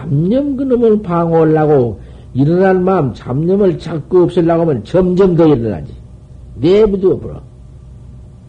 [0.00, 2.00] 잡념 그놈을 방어하려고
[2.32, 5.92] 일어난 마음, 잡념을 자꾸 없애려고 하면 점점 더 일어나지.
[6.54, 7.40] 내부도 버려.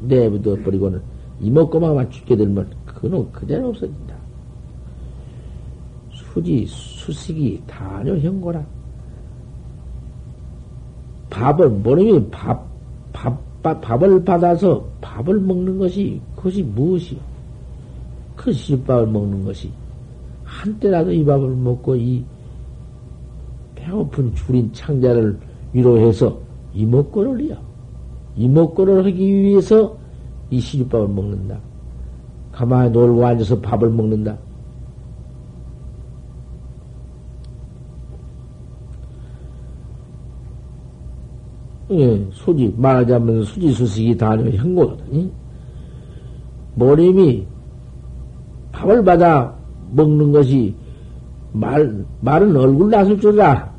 [0.02, 1.02] 내부도 버리고는
[1.42, 4.16] 이목구멍만 죽게 되면 그놈 그대로 없어진다.
[6.12, 8.64] 수지, 수식이 다녀 형거라.
[11.30, 12.66] 밥을, 뭐냐면 밥,
[13.12, 17.20] 밥, 밥, 밥을 받아서 밥을 먹는 것이, 그것이 무엇이요?
[18.36, 19.72] 그 시밥을 먹는 것이.
[20.52, 22.24] 한때라도 이 밥을 먹고 이
[23.74, 25.40] 배고픈 줄인 창자를
[25.72, 26.38] 위로해서
[26.74, 27.56] 이목구를이요.
[28.36, 29.98] 이목구를 하기 위해서
[30.50, 31.58] 이 시집밥을 먹는다.
[32.52, 34.38] 가만히 놀고 앉아서 밥을 먹는다.
[41.92, 45.30] 예, 수지, 말하자면 수지수식이 다녀 현고거든요.
[46.76, 47.46] 머리미
[48.72, 49.61] 밥을 받아
[49.92, 50.74] 먹는 것이
[51.54, 53.72] 말, 말은 얼굴 나설 줄 알아.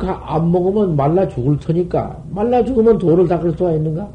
[0.00, 2.22] 안 먹으면 말라 죽을 테니까.
[2.30, 4.08] 말라 죽으면 돌을 닦을 수가 있는가?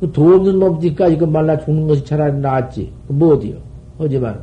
[0.00, 2.92] 그도 없는 놈니까 이거 말라 죽는 것이 차라리 낫지.
[3.06, 3.56] 뭐 어디요?
[3.98, 4.42] 하지만,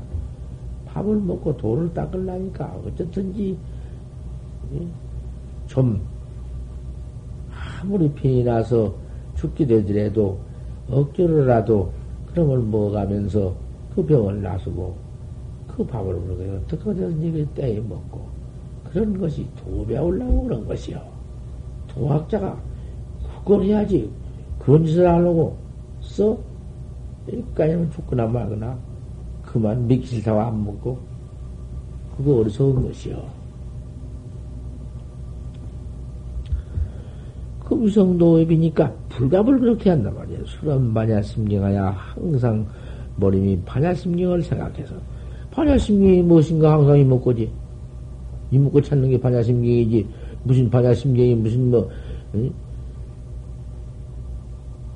[0.86, 3.58] 밥을 먹고 돌을 닦으려니까, 어쨌든지,
[4.74, 4.88] 예?
[5.68, 6.00] 좀,
[7.82, 8.94] 아무리 병이 나서
[9.36, 10.40] 죽게 되더라도,
[10.90, 11.92] 억지로라도
[12.32, 13.54] 그런 걸 먹어가면서
[13.94, 14.96] 그 병을 나서고,
[15.80, 18.28] 그 밥을 그렇게 어떻게 하든지 때에 먹고
[18.92, 21.02] 그런 것이 도배하려고 그런 것이요.
[21.88, 22.62] 도학자가
[23.40, 24.12] 그걸 해야지
[24.60, 25.56] 그런 짓을 하려고
[26.02, 26.38] 써?
[27.32, 28.78] 여기까지는 죽거나 말거나
[29.42, 31.00] 그만 믿기 싫다고 안 먹고
[32.18, 33.24] 그거 어리석은 것이요.
[37.64, 40.46] 그 위성도업이니까 불갑을 그렇게 한단 말이에요.
[40.46, 42.68] 술은 반야심경하야 항상
[43.16, 44.96] 머리미 반야심경을 생각해서
[45.60, 47.52] 반야심경이 무엇인가 항상 이먹고지.
[48.52, 50.08] 이먹고 찾는 게 반야심경이지.
[50.44, 51.90] 무슨 반야심경이 무슨 뭐,
[52.36, 52.50] 응?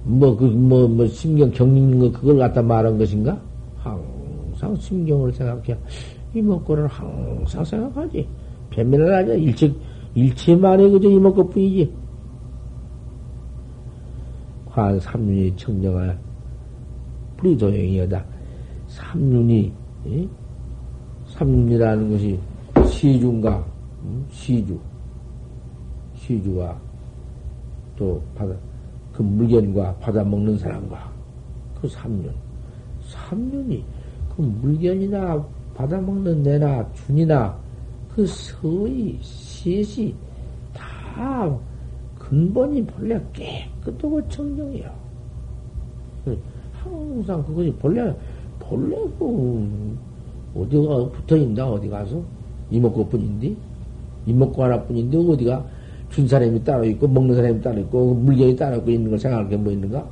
[0.05, 3.37] 뭐, 그, 뭐, 뭐, 심경 경있는 거, 그걸 갖다 말한 것인가?
[3.75, 5.77] 항상 심경을 생각해.
[6.33, 8.25] 이먹고를 항상 생각하지.
[8.69, 9.33] 변면을 하자.
[9.33, 9.73] 일체,
[10.15, 11.93] 일체만에 그저 이먹고 뿐이지.
[14.67, 16.17] 관 삼륜이 청정할
[17.35, 18.23] 뿌리도형이여다.
[18.87, 19.73] 삼륜이,
[20.07, 20.27] 예?
[21.33, 22.39] 삼이라는 것이
[22.87, 23.63] 시주인가,
[24.03, 24.25] 음?
[24.31, 24.79] 시주,
[26.15, 26.77] 시주와
[27.97, 28.53] 또 바다,
[29.11, 31.11] 그 물견과 받아 먹는 사람과
[31.81, 32.33] 그 삼륜,
[33.07, 33.83] 삼륜이
[34.35, 35.43] 그 물견이나
[35.75, 37.57] 받아 먹는 내나 준이나
[38.13, 40.13] 그 서의 시시
[40.73, 41.51] 다
[42.19, 45.03] 근본이 본래 깨끗하고 청정이요.
[46.73, 48.15] 항상 그것이 본래
[48.59, 49.97] 본래 그
[50.55, 52.21] 어디가 붙어 있나, 어디 가서?
[52.71, 53.55] 이먹고 뿐인데?
[54.25, 55.65] 이먹고 하나뿐인데, 어디가
[56.09, 59.57] 준 사람이 따로 있고, 먹는 사람이 따로 있고, 물건이 따로 있고 있는 걸 생각할 게
[59.57, 60.05] 뭐 있는가?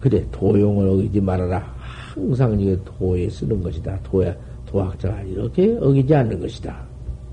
[0.00, 1.58] 그래, 도용을 어기지 말아라.
[2.14, 3.98] 항상 이게 도에 쓰는 것이다.
[4.02, 4.34] 도야,
[4.66, 6.74] 도학자가 이렇게 어기지 않는 것이다.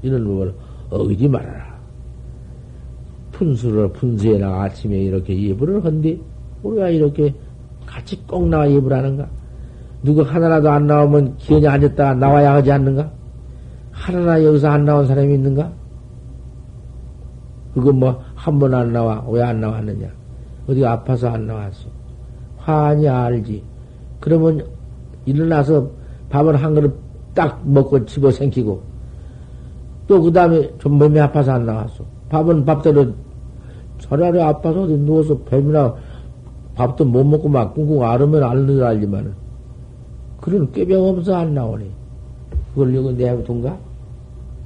[0.01, 0.53] 이런 부분을
[0.89, 1.77] 어기지 말아라.
[3.31, 6.21] 푼수를, 푼수에 나가 아침에 이렇게 예불을 한뒤
[6.63, 7.33] 우리가 이렇게
[7.85, 9.27] 같이 꼭 나와 예불 하는가?
[10.03, 13.09] 누구 하나라도 안 나오면 기연이 앉았다 나와야 하지 않는가?
[13.91, 15.71] 하나나 여기서 안 나온 사람이 있는가?
[17.73, 19.23] 그거 뭐, 한 번 안 나와.
[19.27, 20.07] 왜 안 나왔느냐?
[20.67, 21.87] 어디가 아파서 안 나왔어.
[22.57, 23.63] 화니 알지.
[24.19, 24.65] 그러면
[25.25, 25.89] 일어나서
[26.29, 26.95] 밥을 한 그릇
[27.33, 28.81] 딱 먹고 집어 생기고,
[30.07, 32.03] 또 그 다음에 좀 몸이 아파서 안 나왔어.
[32.29, 33.13] 밥은 밥대로
[33.99, 35.93] 차라리 아파서 어디 누워서 뱀이나
[36.77, 39.33] 밥도 못 먹고 막 꿍꿍 앓으면 앓는 알지만은.
[40.39, 41.89] 그런 꾀병 없어 안 나오니.
[42.69, 43.77] 그걸 이거 내두던가?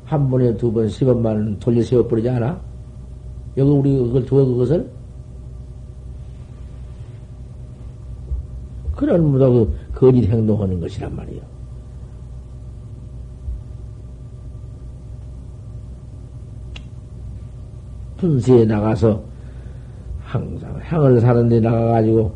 [0.04, 2.60] 한 번에 두 번, 세 번만 돌려 세워버리지 않아?
[3.56, 4.92] 여기 우리 그걸 두어 그것을?
[8.98, 11.42] 그런 무다 그 거짓 행동하는 것이란 말이요.
[18.18, 19.31] 분수에 나가서
[20.32, 22.32] 항상 향을 사는데 나가가지고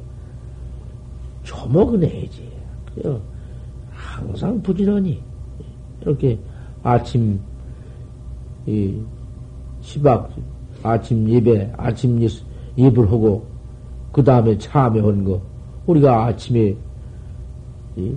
[1.43, 2.51] 조목은 해야지.
[3.93, 5.21] 항상 부지런히.
[6.01, 6.37] 이렇게
[6.83, 7.39] 아침,
[8.65, 8.99] 이,
[9.79, 10.29] 시박,
[10.83, 12.27] 아침 예배, 아침
[12.77, 13.45] 예불 하고,
[14.11, 15.41] 그 다음에 참여한 거,
[15.85, 16.75] 우리가 아침에,
[17.95, 18.13] 이,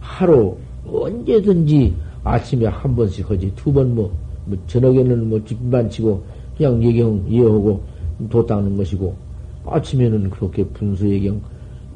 [0.00, 0.56] 하루,
[0.86, 1.94] 언제든지
[2.24, 4.10] 아침에 한 번씩 하지, 두 번 뭐,
[4.46, 6.24] 뭐 저녁에는 뭐 집만 치고,
[6.56, 9.14] 그냥 예경 이어하고, 도 닦는 것이고,
[9.66, 11.40] 아침에는 그렇게 분수 예경,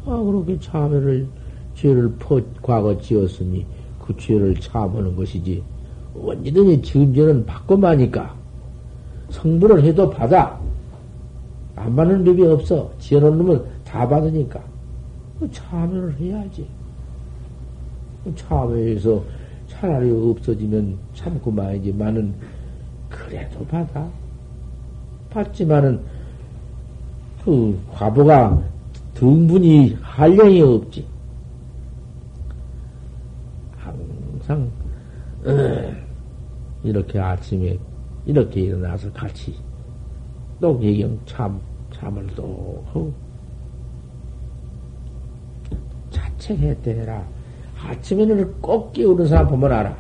[0.07, 1.27] 아, 그렇게 참여를,
[1.75, 3.67] 죄를 퍼, 과거 지었으니,
[3.99, 5.63] 그 죄를 참하는 것이지.
[6.15, 8.35] 언제든지 지은 죄는 받고 마니까.
[9.31, 10.61] 성불을 해도 받아.
[11.75, 12.91] 안 받는 법이 없어.
[12.99, 14.63] 지어놓은 놈은 다 받으니까.
[15.41, 16.67] 그 참여를 해야지.
[18.23, 19.23] 그 참여해서
[19.69, 22.35] 차라리 없어지면 참고 마야지만은
[23.09, 24.09] 그래도 받아.
[25.35, 26.01] 받지만은
[27.45, 28.63] 그 과보가
[29.15, 31.07] 등분이 한량이 없지.
[33.77, 34.71] 항상
[36.83, 37.77] 이렇게 아침에
[38.25, 39.55] 이렇게 일어나서 같이
[40.61, 41.61] 또 예경 참
[41.93, 43.13] 참을 또 하고
[46.11, 47.23] 자책했대라.
[47.83, 49.97] 아침에는 꼭 깨우는 사람 보면 알아.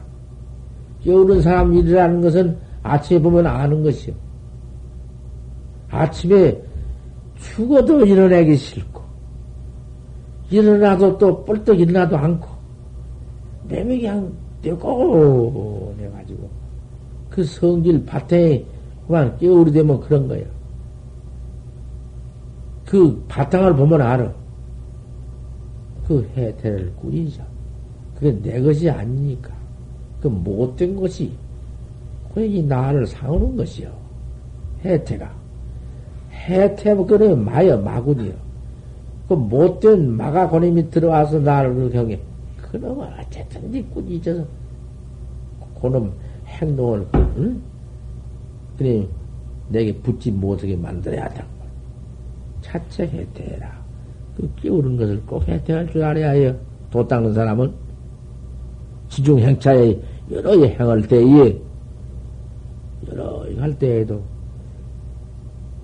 [1.02, 4.23] 깨우는 사람 일이라는 것은 아침에 보면 아는 것이요.
[5.94, 6.60] 아침에
[7.38, 9.02] 죽어도 일어나기 싫고,
[10.50, 12.48] 일어나도 또 뻘떡 일어나도 않고,
[13.68, 14.32] 매매 그냥
[14.62, 16.48] 떼고 내가지고,
[17.30, 18.64] 그 성질 밭에
[19.06, 20.44] 그만 깨우리 되면 그런 거야.
[22.86, 24.32] 그 바탕을 보면 알아.
[26.06, 27.44] 그 해태를 꾸리자.
[28.14, 29.52] 그게 내 것이 아니니까.
[30.20, 31.32] 그 못된 것이,
[32.34, 33.90] 그이 나를 상하는 것이요.
[34.84, 35.43] 해태가.
[36.48, 38.32] 해태, 그래, 마여, 마군이요.
[39.28, 42.18] 그 못된 마가 고님이 들어와서 나를 경해.
[42.70, 44.44] 그놈은 어쨌든 니 꾸짖어서,
[45.80, 46.12] 그놈
[46.46, 47.60] 행동을, 응?
[48.76, 49.06] 그래,
[49.68, 51.48] 내게 붙지 못하게 만들어야 한다고.
[52.60, 53.84] 차체 해태해라.
[54.36, 56.56] 그 끼우는 것을 꼭 해태할 줄 알아야 해요.
[56.90, 57.72] 도 닦는 사람은.
[59.08, 59.96] 지중 행차에
[60.30, 61.58] 여러 행할 때에,
[63.08, 64.20] 여러 할 때에도,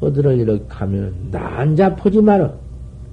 [0.01, 2.53] 어디를 이렇게 가면, 난잡하지 마라.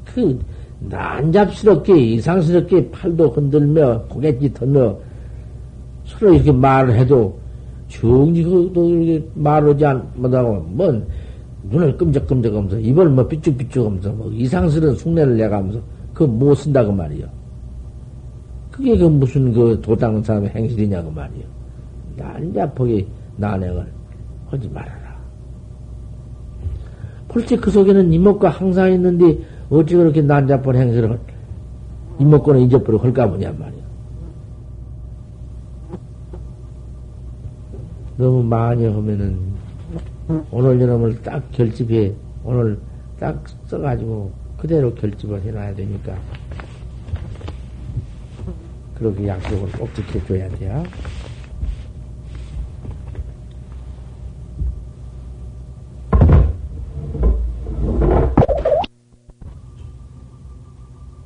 [0.06, 0.40] 그,
[0.80, 4.98] 난잡스럽게, 이상스럽게 팔도 흔들며, 고갯짓 던너,
[6.06, 7.38] 서로 이렇게 말을 해도,
[7.90, 11.06] 정직도 이렇게 말하지 않다고, 뭔,
[11.70, 15.82] 눈을 끔적끔적 하면서, 입을 뭐 삐쭉삐쭉 하면서, 뭐 이상스러운 숭례를 내가면서,
[16.14, 17.28] 그거 못 쓴다고 말이요.
[18.72, 21.44] 그게 그 무슨 그 도당 사람의 행실이냐고 말이요.
[22.16, 23.06] 난잡하게
[23.38, 23.86] 난행을
[24.50, 25.07] 하지 말아라.
[27.38, 29.38] 벌써 그 속에는 이목과 항상 있는데,
[29.70, 31.20] 어찌 그렇게 난잡한 행실을
[32.20, 33.84] 이목구는 잊어버리고 할까 보냐 말이야.
[38.18, 39.38] 너무 많이 하면은
[40.50, 42.12] 오늘 저놈을 딱 결집해
[42.44, 42.80] 오늘
[43.20, 46.16] 딱 써가지고 그대로 결집을 해놔야 되니까
[48.96, 50.84] 그렇게 약속을 꼭 지켜줘야 돼요.